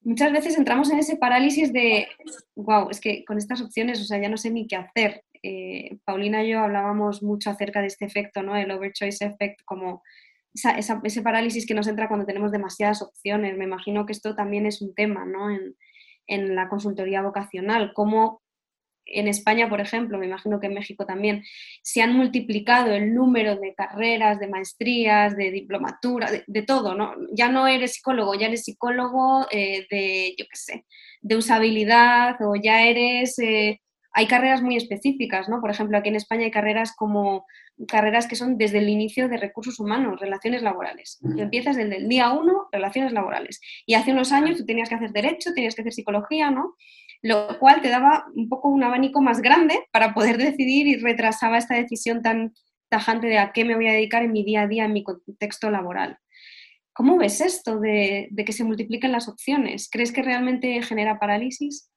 [0.00, 2.08] Muchas veces entramos en ese parálisis de,
[2.56, 5.24] wow, es que con estas opciones, o sea, ya no sé ni qué hacer.
[5.46, 8.56] Eh, Paulina y yo hablábamos mucho acerca de este efecto, ¿no?
[8.56, 10.02] El overchoice effect, como
[10.54, 13.56] ese parálisis que nos entra cuando tenemos demasiadas opciones.
[13.56, 15.50] Me imagino que esto también es un tema, ¿no?
[15.50, 15.76] En,
[16.26, 18.42] en la consultoría vocacional, cómo
[19.06, 21.44] en España, por ejemplo, me imagino que en México también,
[21.82, 26.96] se han multiplicado el número de carreras, de maestrías, de diplomatura, de, todo.
[27.32, 30.86] Ya no eres psicólogo, ya eres psicólogo eh, de, yo qué sé,
[31.20, 33.80] de usabilidad o ya eres eh,
[34.16, 35.60] hay carreras muy específicas, ¿no?
[35.60, 37.46] Por ejemplo, aquí en España hay carreras como
[37.88, 41.18] carreras que son desde el inicio de recursos humanos, relaciones laborales.
[41.36, 43.60] empiezas desde el día uno, relaciones laborales.
[43.84, 46.76] Y hace unos años tú tenías que hacer derecho, tenías que hacer psicología, ¿no?
[47.22, 51.58] Lo cual te daba un poco un abanico más grande para poder decidir y retrasaba
[51.58, 52.54] esta decisión tan
[52.88, 55.02] tajante de a qué me voy a dedicar en mi día a día, en mi
[55.02, 56.18] contexto laboral.
[56.92, 59.88] ¿Cómo ves esto de, de que se multipliquen las opciones?
[59.90, 61.90] ¿Crees que realmente genera parálisis?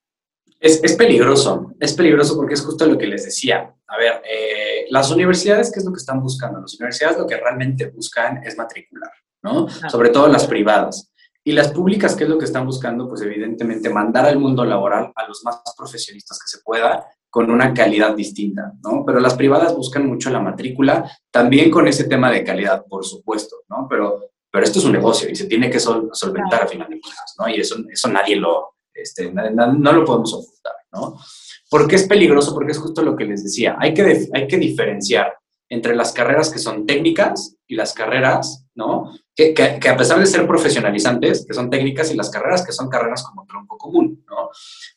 [0.60, 3.74] Es, es, peligroso, es peligroso porque es justo lo que les decía.
[3.88, 6.60] A ver, eh, las universidades, ¿qué es lo que están buscando?
[6.60, 9.12] Las universidades lo que realmente buscan es matricular,
[9.44, 9.68] ¿no?
[9.90, 11.12] Sobre todo las privadas.
[11.44, 13.08] Y las públicas, ¿qué es lo que están buscando?
[13.08, 17.74] Pues evidentemente mandar al mundo laboral a los más profesionistas que se pueda con una
[17.74, 19.04] calidad distinta, ¿no?
[19.06, 23.58] Pero las privadas buscan mucho la matrícula, también con ese tema de calidad, por supuesto,
[23.70, 23.88] ¿no?
[23.90, 27.00] Pero, pero esto es un negocio y se tiene que sol, solventar a final de
[27.00, 27.48] cuentas, ¿no?
[27.48, 31.18] Y eso, eso nadie lo, este, no, lo podemos ocultar, ¿no?
[31.70, 32.54] ¿Por qué es peligroso?
[32.54, 35.34] Porque es justo lo que les decía, hay que, hay que diferenciar
[35.70, 39.12] entre las carreras que son técnicas y las carreras, ¿no?
[39.36, 42.90] Que, que, a pesar de ser profesionalizantes, que son técnicas y las carreras que son
[42.90, 44.50] carreras como tronco común, ¿no?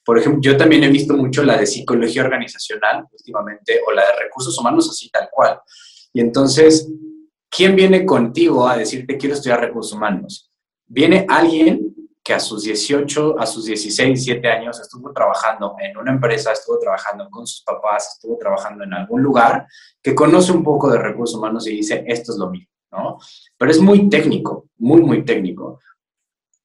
[0.04, 4.24] Por ejemplo, yo también he visto mucho la de psicología organizacional últimamente o la de
[4.24, 5.60] recursos humanos así tal cual.
[6.12, 6.88] Y entonces,
[7.48, 10.50] ¿quién viene contigo a decirte quiero estudiar recursos humanos?
[10.86, 16.12] Viene alguien que a sus 18, a sus 16, 17 años estuvo trabajando en una
[16.12, 19.66] empresa, estuvo trabajando con sus papás, estuvo trabajando en algún lugar,
[20.02, 23.18] que conoce un poco de recursos humanos y dice, esto es lo mío, ¿no?
[23.56, 25.80] Pero es muy técnico, muy, muy técnico.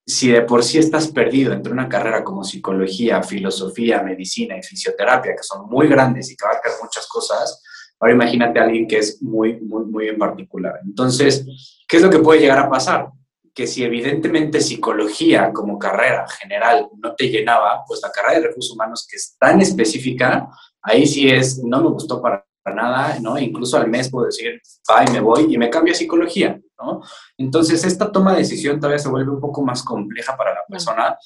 [0.06, 5.36] Si de por sí estás perdido entre una carrera como psicología, filosofía, medicina y fisioterapia,
[5.36, 7.64] que son muy grandes y que abarcan muchas cosas,
[8.00, 10.80] ahora imagínate a alguien que es muy, muy, muy en particular.
[10.84, 11.46] Entonces,
[11.88, 13.10] ¿qué es lo que puede llegar a pasar?
[13.56, 18.74] Que si evidentemente psicología como carrera general no te llenaba, pues la carrera de recursos
[18.74, 20.50] humanos que es tan específica,
[20.82, 23.40] ahí sí es, no me gustó para nada, ¿no?
[23.40, 27.02] Incluso al mes puedo decir, bye, me voy y me cambio a psicología, ¿no?
[27.38, 31.18] Entonces, esta toma de decisión todavía se vuelve un poco más compleja para la persona,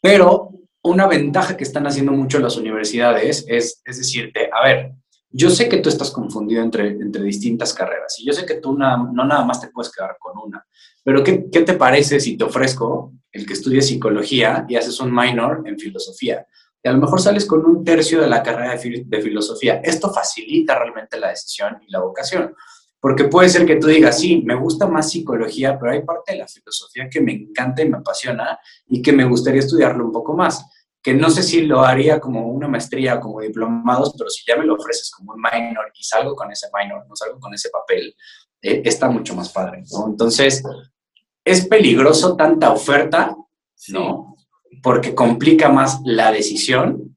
[0.00, 0.52] pero
[0.82, 4.94] una ventaja que están haciendo mucho las universidades es, es decirte, a ver,
[5.28, 8.72] yo sé que tú estás confundido entre, entre distintas carreras y yo sé que tú
[8.76, 10.66] no nada más te puedes quedar con una,
[11.04, 15.14] pero ¿qué, ¿qué, te parece si te ofrezco el que estudies psicología y haces un
[15.14, 16.46] minor en filosofía?
[16.82, 19.80] Y a lo mejor sales con un tercio de la carrera de, de filosofía.
[19.84, 22.54] Esto facilita realmente la decisión y la vocación.
[22.98, 26.38] Porque puede ser que tú digas, sí, me gusta más psicología, pero hay parte de
[26.38, 30.34] la filosofía que me encanta y me apasiona y que me gustaría estudiarlo un poco
[30.34, 30.64] más
[31.02, 34.66] que no sé si lo haría como una maestría, como diplomados, pero si ya me
[34.66, 38.14] lo ofreces como un minor y salgo con ese minor, no salgo con ese papel,
[38.62, 40.08] eh, está mucho más padre, ¿no?
[40.08, 40.62] Entonces,
[41.44, 43.36] es peligroso tanta oferta,
[43.88, 44.36] ¿no?
[44.82, 47.16] Porque complica más la decisión,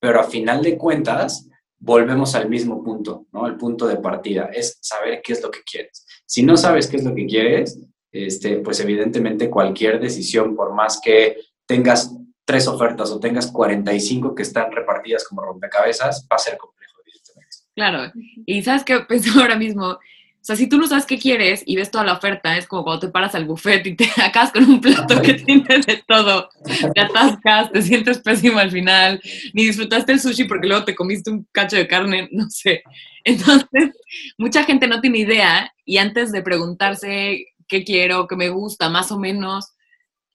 [0.00, 3.46] pero a final de cuentas, volvemos al mismo punto, ¿no?
[3.46, 6.06] El punto de partida es saber qué es lo que quieres.
[6.24, 7.78] Si no sabes qué es lo que quieres,
[8.10, 14.42] este, pues evidentemente cualquier decisión, por más que tengas tres ofertas o tengas 45 que
[14.42, 17.56] están repartidas como rompecabezas, va a ser complejo, evidentemente.
[17.74, 18.12] Claro,
[18.46, 19.98] y ¿sabes qué pienso ahora mismo?
[20.44, 22.84] O sea, si tú no sabes qué quieres y ves toda la oferta, es como
[22.84, 26.50] cuando te paras al buffet y te acabas con un plato que tiene de todo.
[26.94, 29.22] Te atascas, te sientes pésimo al final,
[29.54, 32.82] ni disfrutaste el sushi porque luego te comiste un cacho de carne, no sé.
[33.24, 33.92] Entonces,
[34.36, 39.10] mucha gente no tiene idea y antes de preguntarse qué quiero, qué me gusta, más
[39.12, 39.72] o menos,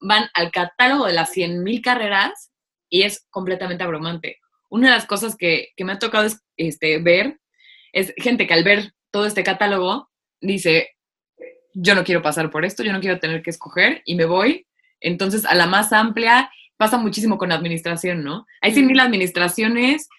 [0.01, 2.49] van al catálogo de las 100.000 carreras
[2.89, 4.37] y es completamente abrumante.
[4.69, 7.39] Una de las cosas que, que me ha tocado este, ver
[7.93, 10.09] es gente que al ver todo este catálogo,
[10.41, 10.95] dice,
[11.73, 14.67] yo no quiero pasar por esto, yo no quiero tener que escoger y me voy.
[14.99, 18.45] Entonces, a la más amplia, pasa muchísimo con administración, ¿no?
[18.61, 20.09] Hay sin mil administraciones.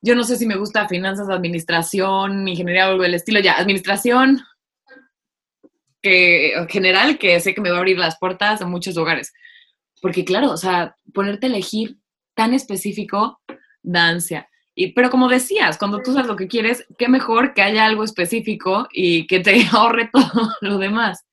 [0.00, 3.40] Yo no sé si me gusta finanzas, administración, ingeniería o algo del estilo.
[3.40, 4.40] Ya, administración,
[6.02, 9.32] que en general, que sé que me va a abrir las puertas a muchos lugares.
[10.00, 11.96] Porque claro, o sea, ponerte a elegir
[12.34, 13.40] tan específico
[13.82, 14.48] da ansia
[14.94, 18.86] pero como decías, cuando tú sabes lo que quieres, qué mejor que haya algo específico
[18.92, 21.26] y que te ahorre todo lo demás.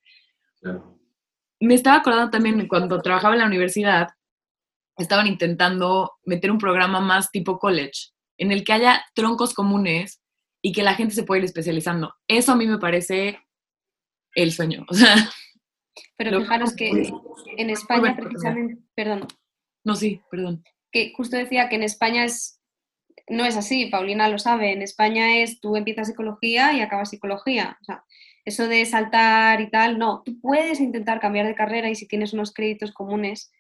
[1.59, 4.09] Me estaba acordando también cuando trabajaba en la universidad,
[4.97, 10.21] estaban intentando meter un programa más tipo college, en el que haya troncos comunes
[10.63, 12.15] y que la gente se pueda ir especializando.
[12.27, 13.39] Eso a mí me parece
[14.33, 14.87] el sueño.
[16.17, 16.89] pero fijaros que
[17.57, 19.27] en España precisamente, perdón.
[19.83, 20.63] No, sí, perdón.
[20.91, 22.59] Que justo decía que en España es
[23.27, 27.77] no es así, Paulina lo sabe, en España es tú empiezas psicología y acabas psicología.
[27.81, 28.03] O sea,
[28.45, 32.33] eso de saltar y tal, no, tú puedes intentar cambiar de carrera y si tienes
[32.33, 33.51] unos créditos comunes,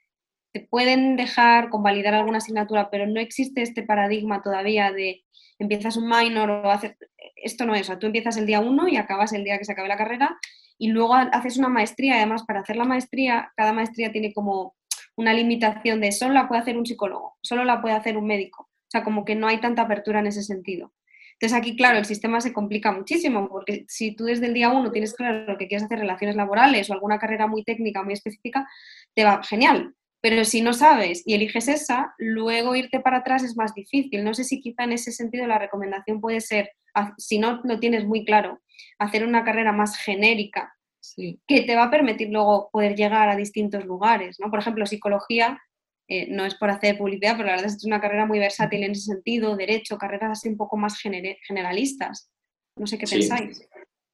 [0.53, 5.23] te pueden dejar convalidar alguna asignatura, pero no existe este paradigma todavía de
[5.59, 6.95] empiezas un minor o haces...
[7.35, 9.65] Esto no es, o sea, tú empiezas el día uno y acabas el día que
[9.65, 10.37] se acabe la carrera
[10.77, 12.15] y luego haces una maestría.
[12.15, 14.75] Además, para hacer la maestría, cada maestría tiene como
[15.15, 18.69] una limitación de solo la puede hacer un psicólogo, solo la puede hacer un médico
[18.97, 20.93] sea, como que no hay tanta apertura en ese sentido.
[21.33, 24.91] Entonces aquí, claro, el sistema se complica muchísimo, porque si tú desde el día uno
[24.91, 28.67] tienes claro lo que quieres hacer, relaciones laborales o alguna carrera muy técnica, muy específica,
[29.13, 29.93] te va genial.
[30.21, 34.23] Pero si no sabes y eliges esa, luego irte para atrás es más difícil.
[34.23, 36.71] No sé si quizá en ese sentido la recomendación puede ser,
[37.17, 38.61] si no lo tienes muy claro,
[38.97, 40.73] hacer una carrera más genérica
[41.15, 44.39] que te va a permitir luego poder llegar a distintos lugares.
[44.39, 44.49] ¿no?
[44.49, 45.61] Por ejemplo, psicología
[46.07, 48.39] eh, no es por hacer publicidad, pero la verdad es que es una carrera muy
[48.39, 52.29] versátil en ese sentido, derecho, carreras así un poco más generalistas.
[52.77, 53.67] No sé qué pensáis.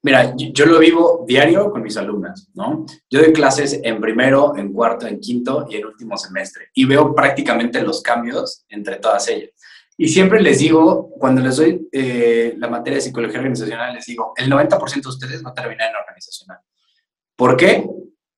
[0.03, 2.85] Mira, yo lo vivo diario con mis alumnas, ¿no?
[3.09, 7.13] Yo doy clases en primero, en cuarto, en quinto y en último semestre y veo
[7.13, 9.51] prácticamente los cambios entre todas ellas.
[9.97, 14.33] Y siempre les digo, cuando les doy eh, la materia de psicología organizacional, les digo,
[14.35, 16.57] el 90% de ustedes va a terminar en organizacional.
[17.35, 17.87] ¿Por qué?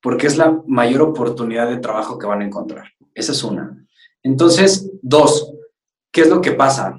[0.03, 2.85] Porque es la mayor oportunidad de trabajo que van a encontrar.
[3.15, 3.87] Esa es una.
[4.21, 5.53] Entonces, dos,
[6.11, 6.95] ¿qué es lo que pasa?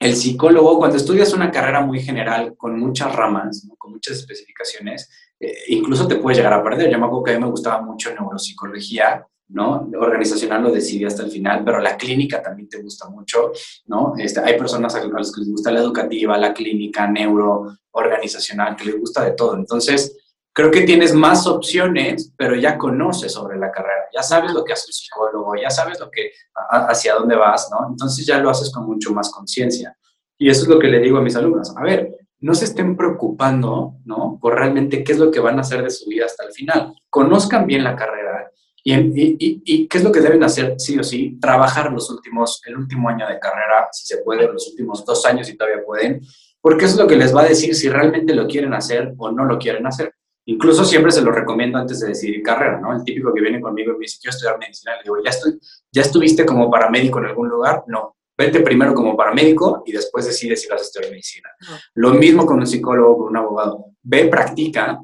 [0.00, 5.08] El psicólogo, cuando estudias una carrera muy general, con muchas ramas, con muchas especificaciones,
[5.38, 6.90] eh, incluso te puedes llegar a perder.
[6.90, 9.88] Yo me acuerdo que a mí me gustaba mucho neuropsicología, ¿no?
[9.98, 13.52] Organizacional lo decidí hasta el final, pero la clínica también te gusta mucho,
[13.86, 14.14] ¿no?
[14.18, 18.86] Este, hay personas a las que les gusta la educativa, la clínica, neuro, organizacional, que
[18.86, 19.56] les gusta de todo.
[19.56, 20.16] Entonces,
[20.54, 24.72] creo que tienes más opciones, pero ya conoces sobre la carrera, ya sabes lo que
[24.72, 26.30] hace el psicólogo, ya sabes lo que,
[26.70, 27.88] hacia dónde vas, ¿no?
[27.90, 29.96] Entonces ya lo haces con mucho más conciencia.
[30.38, 31.76] Y eso es lo que le digo a mis alumnos.
[31.76, 34.38] A ver, no se estén preocupando, ¿no?
[34.40, 36.94] Por realmente qué es lo que van a hacer de su vida hasta el final.
[37.10, 38.50] Conozcan bien la carrera
[38.86, 42.60] y, y, y, qué es lo que deben hacer, sí o sí, trabajar los últimos,
[42.66, 46.20] el último año de carrera, si se puede, los últimos dos años si todavía pueden,
[46.60, 49.32] porque eso es lo que les va a decir si realmente lo quieren hacer o
[49.32, 50.14] no lo quieren hacer.
[50.46, 52.94] Incluso siempre se lo recomiendo antes de decidir carrera, ¿no?
[52.94, 55.58] El típico que viene conmigo y me dice, quiero estudiar medicina, le digo, ¿ya, estoy,
[55.90, 57.84] ¿ya estuviste como paramédico en algún lugar?
[57.86, 58.16] No.
[58.36, 61.50] Vete primero como paramédico y después decides si vas a estudiar medicina.
[61.94, 63.86] Lo mismo con un psicólogo, con un abogado.
[64.02, 65.00] Ve, practica,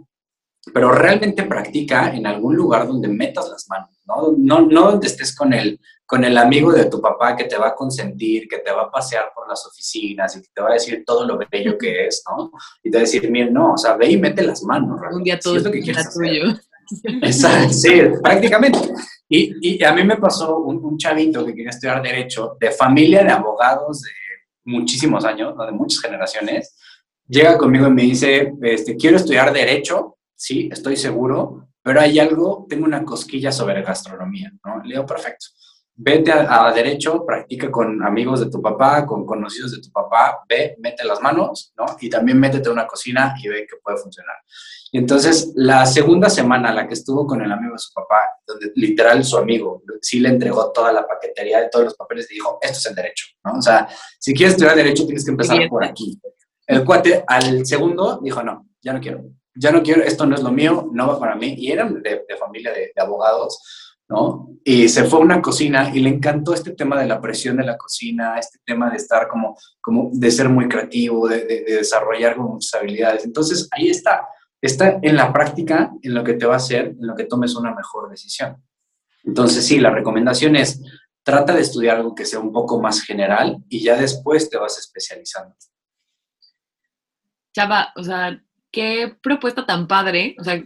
[0.73, 4.35] pero realmente practica en algún lugar donde metas las manos, ¿no?
[4.39, 7.69] No, no donde estés con el, con el amigo de tu papá que te va
[7.69, 10.75] a consentir, que te va a pasear por las oficinas y que te va a
[10.75, 12.51] decir todo lo bello que es, ¿no?
[12.83, 15.01] Y te va a decir, mira, no, o sea, ve y mete las manos.
[15.13, 16.55] Un día todo es lo que quieras tuyo.
[17.71, 18.79] sí, prácticamente.
[19.29, 23.23] Y, y, a mí me pasó un, un, chavito que quería estudiar Derecho, de familia
[23.23, 24.11] de abogados de
[24.65, 26.77] muchísimos años, de muchas generaciones.
[27.29, 32.67] Llega conmigo y me dice, este, quiero estudiar Derecho, sí, estoy seguro, pero hay algo,
[32.69, 34.83] tengo una cosquilla sobre gastronomía, ¿no?
[34.83, 35.47] Le digo, perfecto
[36.03, 40.75] vete a, derecho, practica con amigos de tu papá, con conocidos de tu papá, ve,
[40.79, 41.85] mete las manos, ¿no?
[42.01, 44.37] Y también métete a una cocina y ve que puede funcionar.
[44.93, 48.73] Y entonces, la segunda semana, la que estuvo con el amigo de su papá, donde
[48.77, 52.59] literal su amigo sí le entregó toda la paquetería de todos los papeles y dijo,
[52.63, 53.59] esto es el derecho, ¿no?
[53.59, 53.87] O sea,
[54.19, 56.19] si quieres estudiar derecho, tienes que empezar por aquí.
[56.67, 59.23] El cuate al segundo dijo, no, ya no quiero,
[59.55, 61.55] ya no quiero, esto no es lo mío, no va para mí.
[61.59, 63.61] Y eran de, familia de, abogados
[64.11, 64.49] ¿no?
[64.65, 67.65] Y se fue a una cocina y le encantó este tema de la presión de
[67.65, 72.75] la cocina, este tema de estar como, como de ser muy creativo, de, desarrollar muchas
[72.75, 73.25] habilidades.
[73.25, 74.27] Entonces, ahí está,
[74.61, 77.55] está en la práctica, en lo que te va a hacer, en lo que tomes
[77.55, 78.61] una mejor decisión.
[79.23, 80.83] Entonces, sí, la recomendación es,
[81.23, 84.77] trata de estudiar algo que sea un poco más general y ya después te vas
[84.77, 85.55] especializando.
[87.55, 90.63] Chava, o sea, qué propuesta tan padre, o sea,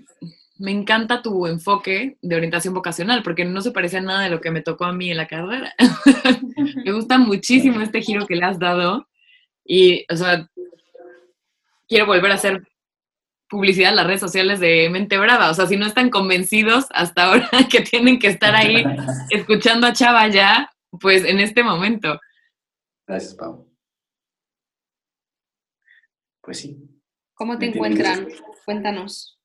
[0.58, 4.40] me encanta tu enfoque de orientación vocacional, porque no se parece a nada de lo
[4.40, 5.74] que me tocó a mí en la carrera.
[6.84, 9.08] me gusta muchísimo este giro que le has dado
[9.64, 10.48] y, o sea,
[11.88, 12.62] quiero volver a hacer
[13.48, 15.50] publicidad en las redes sociales de Mente Brava.
[15.50, 18.84] O sea, si no están convencidos hasta ahora que tienen que estar ahí
[19.30, 22.20] escuchando a Chava ya, pues en este momento.
[23.06, 23.68] Gracias, Pau.
[26.40, 26.93] Pues sí.
[27.34, 28.28] ¿Cómo te encuentran?
[28.64, 29.38] Cuéntanos.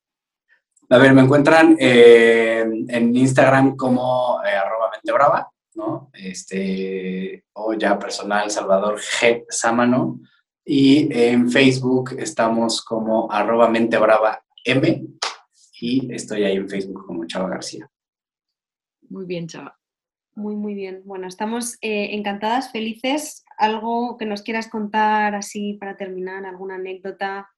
[0.92, 6.10] A ver, me encuentran eh, en Instagram como eh, arroba brava, ¿no?
[6.14, 9.46] Este, o ya personal Salvador G.
[9.50, 10.20] Sámano.
[10.66, 15.08] Y en Facebook estamos como arroba brava M.
[15.82, 17.90] Y estoy ahí en Facebook como Chava García.
[19.10, 19.80] Muy bien, Chava.
[20.36, 21.02] Muy, muy bien.
[21.06, 23.44] Bueno, estamos eh, encantadas, felices.
[23.58, 26.46] ¿Algo que nos quieras contar así para terminar?
[26.46, 27.50] ¿Alguna anécdota?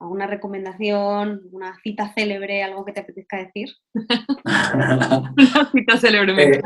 [0.00, 1.42] ¿Alguna recomendación?
[1.50, 2.62] ¿Una cita célebre?
[2.62, 3.68] ¿Algo que te apetezca decir?
[4.44, 6.54] una cita célebre.
[6.54, 6.60] Eh,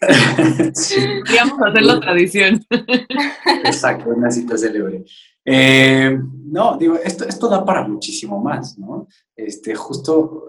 [0.74, 1.00] sí.
[1.18, 2.64] Podríamos hacerlo tradición.
[3.64, 5.04] Exacto, una cita célebre.
[5.44, 9.08] Eh, no, digo, esto, esto da para muchísimo más, ¿no?
[9.34, 10.44] Este, justo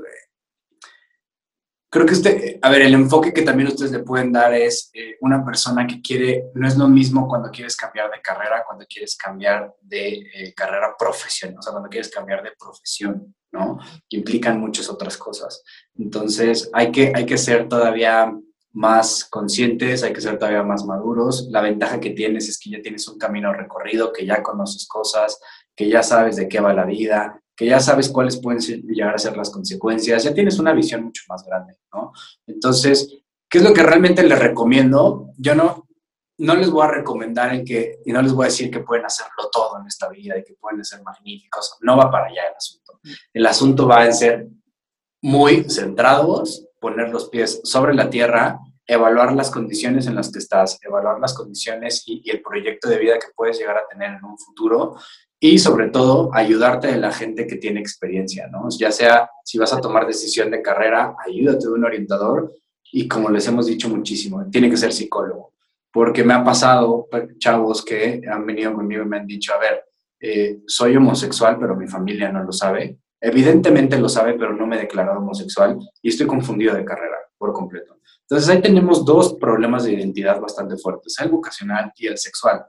[1.92, 5.18] creo que usted, a ver, el enfoque que también ustedes le pueden dar es eh,
[5.20, 9.18] una persona que quiere, no es lo mismo cuando quieres cambiar de carrera, cuando quieres
[9.18, 13.78] cambiar de eh, carrera profesional, o sea, cuando quieres cambiar de profesión, ¿no?
[14.10, 15.64] Que implican muchas otras cosas.
[15.98, 18.34] Entonces, hay que, hay que ser todavía
[18.72, 21.50] más conscientes, hay que ser todavía más maduros.
[21.52, 25.42] La ventaja que tienes es que ya tienes un camino recorrido, que ya conoces cosas,
[25.76, 29.20] que ya sabes de qué va la vida, que ya sabes cuáles pueden llegar a
[29.20, 32.12] ser las consecuencias, ya tienes una visión mucho más grande, ¿no?
[32.48, 35.28] Entonces, ¿qué es lo que realmente les recomiendo?
[35.38, 35.88] Yo no,
[36.40, 39.06] no les voy a recomendar en que, y no les voy a decir que pueden
[39.06, 42.56] hacerlo todo en esta vida y que pueden ser magníficos, no va para allá el
[42.56, 43.00] asunto.
[43.32, 44.48] El asunto va a ser
[45.22, 48.58] muy centrados, poner los pies sobre la tierra,
[48.88, 52.98] evaluar las condiciones en las que estás, evaluar las condiciones y, y, el proyecto de
[52.98, 54.96] vida que puedes llegar a tener en un futuro
[55.44, 58.70] y sobre todo ayudarte de la gente que tiene experiencia, ¿no?
[58.78, 62.54] Ya sea si vas a tomar decisión de carrera, ayúdate de un orientador
[62.92, 65.56] y como les hemos dicho muchísimo, tiene que ser psicólogo,
[65.92, 67.08] porque me ha pasado
[67.40, 69.84] chavos que han venido conmigo y me han dicho, a ver,
[70.20, 73.00] eh, soy homosexual, pero mi familia no lo sabe.
[73.20, 77.52] Evidentemente lo sabe, pero no me he declarado homosexual y estoy confundido de carrera por
[77.52, 77.98] completo.
[78.30, 82.64] Entonces ahí tenemos dos problemas de identidad bastante fuertes, el vocacional y el sexual.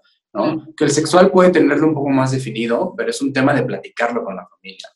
[0.77, 4.25] Que el sexual puede tenerlo un poco más definido, pero es un tema de platicarlo
[4.25, 4.89] con la familia.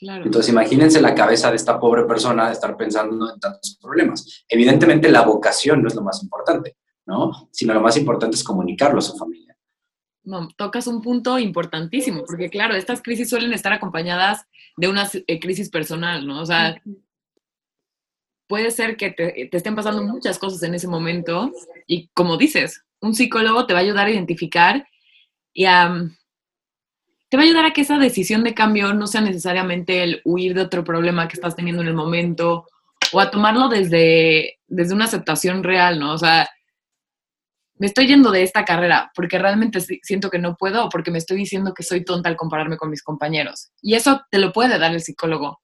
[0.00, 4.44] Entonces, imagínense la cabeza de esta pobre persona de estar pensando en tantos problemas.
[4.48, 6.76] Evidentemente, la vocación no es lo más importante,
[7.06, 7.48] ¿no?
[7.52, 9.56] Sino lo más importante es comunicarlo a su familia.
[10.22, 15.40] No, tocas un punto importantísimo, porque claro, estas crisis suelen estar acompañadas de una eh,
[15.40, 16.40] crisis personal, ¿no?
[16.40, 16.80] O sea,
[18.46, 21.52] puede ser que te, te estén pasando muchas cosas en ese momento
[21.86, 24.86] y como dices, un psicólogo te va a ayudar a identificar
[25.52, 25.92] y a,
[27.30, 30.54] te va a ayudar a que esa decisión de cambio no sea necesariamente el huir
[30.54, 32.66] de otro problema que estás teniendo en el momento
[33.12, 36.12] o a tomarlo desde, desde una aceptación real, ¿no?
[36.12, 36.48] O sea,
[37.78, 41.18] me estoy yendo de esta carrera porque realmente siento que no puedo o porque me
[41.18, 43.70] estoy diciendo que soy tonta al compararme con mis compañeros.
[43.80, 45.60] Y eso te lo puede dar el psicólogo.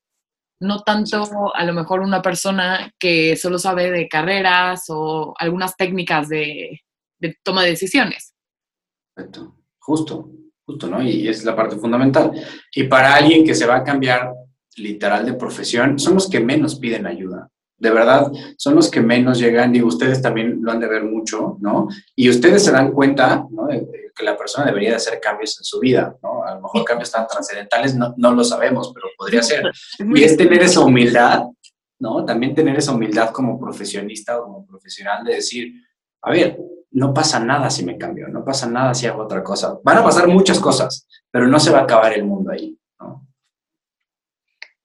[0.61, 6.29] No tanto a lo mejor una persona que solo sabe de carreras o algunas técnicas
[6.29, 6.81] de,
[7.19, 8.35] de toma de decisiones.
[9.15, 10.31] Perfecto, justo,
[10.65, 11.03] justo, ¿no?
[11.03, 12.33] Y es la parte fundamental.
[12.75, 14.33] Y para alguien que se va a cambiar
[14.77, 17.49] literal de profesión son los que menos piden ayuda.
[17.79, 21.59] De verdad, son los que menos llegan y ustedes también lo han de ver mucho,
[21.61, 21.89] ¿no?
[22.15, 23.69] Y ustedes se dan cuenta, ¿no?
[24.17, 26.43] que la persona debería de hacer cambios en su vida, ¿no?
[26.43, 29.71] A lo mejor cambios tan trascendentales no, no lo sabemos, pero podría ser.
[29.99, 31.43] Y es tener esa humildad,
[31.99, 32.25] ¿no?
[32.25, 35.71] También tener esa humildad como profesionista o como profesional de decir,
[36.23, 36.59] a ver,
[36.97, 39.79] no pasa nada si me cambio, no pasa nada si hago otra cosa.
[39.85, 43.29] Van a pasar muchas cosas, pero no se va a acabar el mundo ahí, ¿no?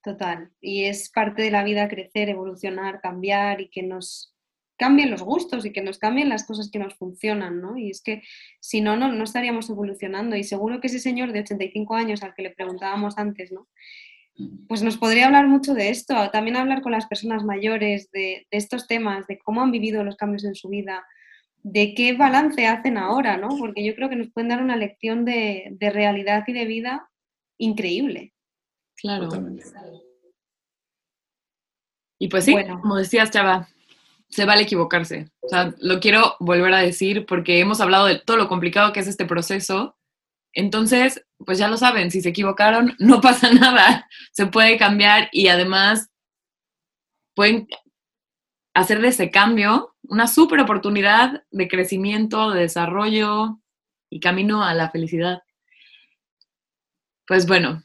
[0.03, 0.51] Total.
[0.59, 4.35] Y es parte de la vida crecer, evolucionar, cambiar y que nos
[4.75, 7.77] cambien los gustos y que nos cambien las cosas que nos funcionan, ¿no?
[7.77, 8.21] Y es que
[8.59, 10.35] si no, no, no estaríamos evolucionando.
[10.35, 13.69] Y seguro que ese señor de 85 años al que le preguntábamos antes, ¿no?
[14.67, 18.87] Pues nos podría hablar mucho de esto, también hablar con las personas mayores de, estos
[18.87, 21.05] temas, de cómo han vivido los cambios en su vida,
[21.63, 23.49] de qué balance hacen ahora, ¿no?
[23.57, 27.09] Porque yo creo que nos pueden dar una lección de, de realidad y de vida
[27.57, 28.33] increíble.
[28.95, 29.29] Claro.
[32.19, 33.67] Y pues sí, como decías, Chava,
[34.29, 35.31] se vale equivocarse.
[35.41, 38.99] O sea, lo quiero volver a decir porque hemos hablado de todo lo complicado que
[38.99, 39.97] es este proceso.
[40.53, 44.07] Entonces, pues ya lo saben, si se equivocaron, no pasa nada.
[44.31, 46.09] Se puede cambiar y además
[47.35, 47.67] pueden
[48.73, 53.59] hacer de ese cambio una súper oportunidad de crecimiento, de desarrollo
[54.09, 55.41] y camino a la felicidad.
[57.27, 57.83] Pues bueno,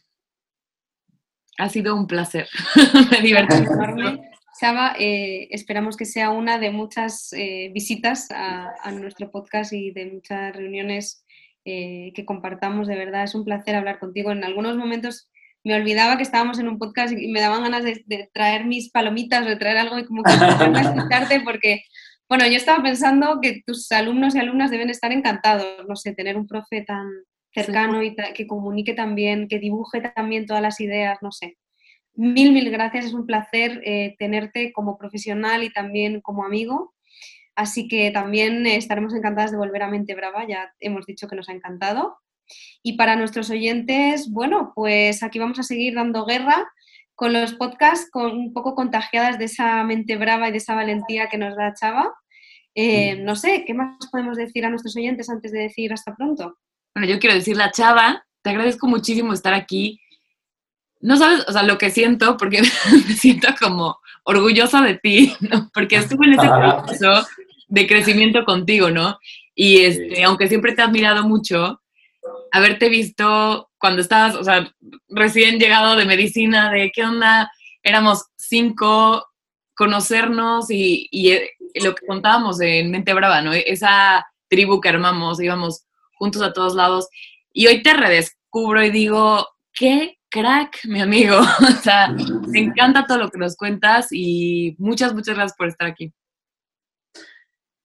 [1.58, 2.48] ha sido un placer.
[3.10, 3.54] Me divertí.
[4.58, 10.06] Chava, eh, esperamos que sea una de muchas eh, visitas a, nuestro podcast y de
[10.06, 11.26] muchas reuniones
[11.66, 12.88] eh, que compartamos.
[12.88, 14.32] De verdad, es un placer hablar contigo.
[14.32, 15.28] En algunos momentos
[15.66, 19.44] me olvidaba que estábamos en un podcast y me daban ganas de, traer mis palomitas
[19.44, 20.30] o de traer algo y como que
[20.80, 21.82] escucharte porque,
[22.28, 26.36] bueno, yo estaba pensando que tus alumnos y alumnas deben estar encantados, no sé, tener
[26.36, 27.08] un profe tan
[27.52, 31.56] cercano y que comunique también, que dibuje también todas las ideas, no sé.
[32.14, 33.06] Mil, mil gracias.
[33.06, 36.94] Es un placer eh, tenerte como profesional y también como amigo.
[37.56, 40.46] Así que también estaremos encantadas de volver a Mente Brava.
[40.46, 42.18] Ya hemos dicho que nos ha encantado.
[42.82, 46.68] Y para nuestros oyentes, bueno, pues aquí vamos a seguir dando guerra
[47.14, 51.28] con los podcasts, con, un poco contagiadas de esa mente brava y de esa valentía
[51.28, 52.12] que nos da Chava.
[52.74, 56.58] Eh, no sé, ¿qué más podemos decir a nuestros oyentes antes de decir hasta pronto?
[56.94, 59.98] Bueno, yo quiero decirle a Chava, te agradezco muchísimo estar aquí
[61.00, 62.62] no sabes, o sea, lo que siento, porque
[63.08, 65.70] me siento como orgullosa de ti, ¿no?
[65.72, 67.26] Porque estuve en ese proceso
[67.68, 69.18] de crecimiento contigo, ¿no?
[69.54, 71.80] Y este, aunque siempre te he admirado mucho,
[72.56, 74.72] haberte visto cuando estabas, o sea,
[75.08, 77.50] recién llegado de medicina, de qué onda,
[77.82, 79.26] éramos cinco,
[79.74, 83.52] conocernos y, y eh, lo que contábamos en Mente Brava, ¿no?
[83.52, 85.84] Esa tribu que armamos, íbamos
[86.14, 87.08] juntos a todos lados.
[87.52, 91.38] Y hoy te redescubro y digo, qué crack, mi amigo.
[91.60, 92.08] o sea,
[92.48, 96.12] me encanta todo lo que nos cuentas y muchas, muchas gracias por estar aquí.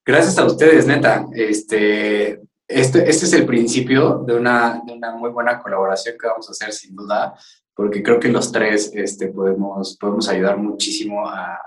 [0.05, 1.25] Gracias a ustedes, neta.
[1.33, 2.39] Este,
[2.71, 6.51] este, este es el principio de una, de una, muy buena colaboración que vamos a
[6.51, 7.35] hacer, sin duda,
[7.73, 11.59] porque creo que los tres este, podemos, podemos ayudar muchísimo a,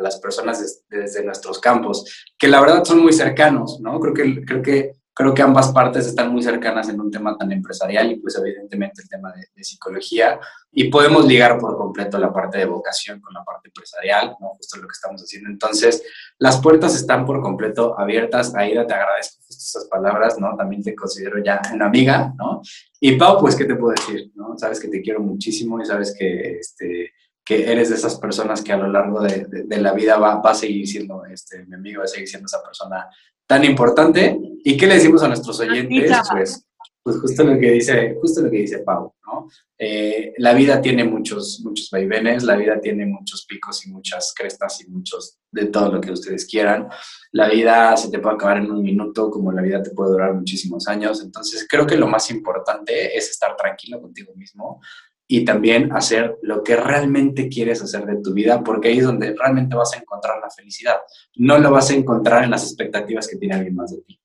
[0.00, 3.98] las personas desde nuestros campos, que la verdad son muy cercanos, ¿no?
[3.98, 7.52] Creo que, creo que creo que ambas partes están muy cercanas en un tema tan
[7.52, 10.38] empresarial y pues evidentemente el tema de, psicología
[10.72, 14.48] y podemos ligar por completo la parte de vocación con la parte empresarial, ¿no?
[14.50, 15.48] justo lo que estamos haciendo.
[15.48, 16.02] Entonces,
[16.38, 18.54] las puertas están por completo abiertas.
[18.54, 20.54] Aida, te agradezco estas palabras, ¿no?
[20.56, 22.60] También te considero ya una amiga, ¿no?
[23.00, 24.32] Y Pau, pues, ¿qué te puedo decir?
[24.34, 24.58] ¿no?
[24.58, 27.12] Sabes que te quiero muchísimo y sabes que, este,
[27.44, 30.50] que eres de esas personas que a lo largo de, de, la vida va, va,
[30.50, 33.08] a seguir siendo este, mi amigo, va a seguir siendo esa persona
[33.46, 34.38] tan importante.
[34.64, 36.10] ¿Y qué le decimos a nuestros oyentes?
[36.30, 36.66] Pues,
[37.02, 39.46] pues justo lo que dice, justo lo que dice Pau, ¿no?
[39.78, 44.80] Eh, la vida tiene muchos, muchos vaivenes, la vida tiene muchos picos y muchas crestas
[44.80, 46.88] y muchos de todo lo que ustedes quieran.
[47.32, 50.32] La vida se te puede acabar en un minuto, como la vida te puede durar
[50.32, 51.22] muchísimos años.
[51.22, 54.80] Entonces, creo que lo más importante es estar tranquilo contigo mismo,
[55.26, 59.34] y también hacer lo que realmente quieres hacer de tu vida, porque ahí es donde
[59.34, 60.96] realmente vas a encontrar la felicidad.
[61.36, 64.20] No lo vas a encontrar en las expectativas que tiene alguien más de ti.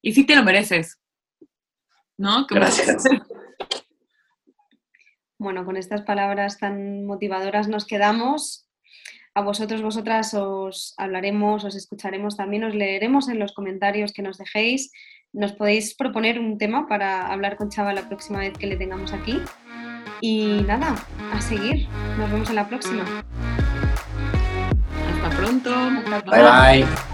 [0.00, 0.98] Y sí te lo mereces,
[2.16, 2.46] ¿no?
[2.48, 3.04] Gracias.
[5.38, 8.68] Bueno, con estas palabras tan motivadoras nos quedamos.
[9.34, 14.36] A vosotros, vosotras os hablaremos, os escucharemos también, os leeremos en los comentarios que nos
[14.38, 14.90] dejéis.
[15.32, 19.12] Nos podéis proponer un tema para hablar con Chava la próxima vez que le tengamos
[19.12, 19.40] aquí.
[20.20, 20.94] Y nada,
[21.32, 21.88] a seguir.
[22.18, 23.04] Nos vemos en la próxima.
[25.14, 25.70] Hasta pronto.
[26.30, 27.07] Bye bye.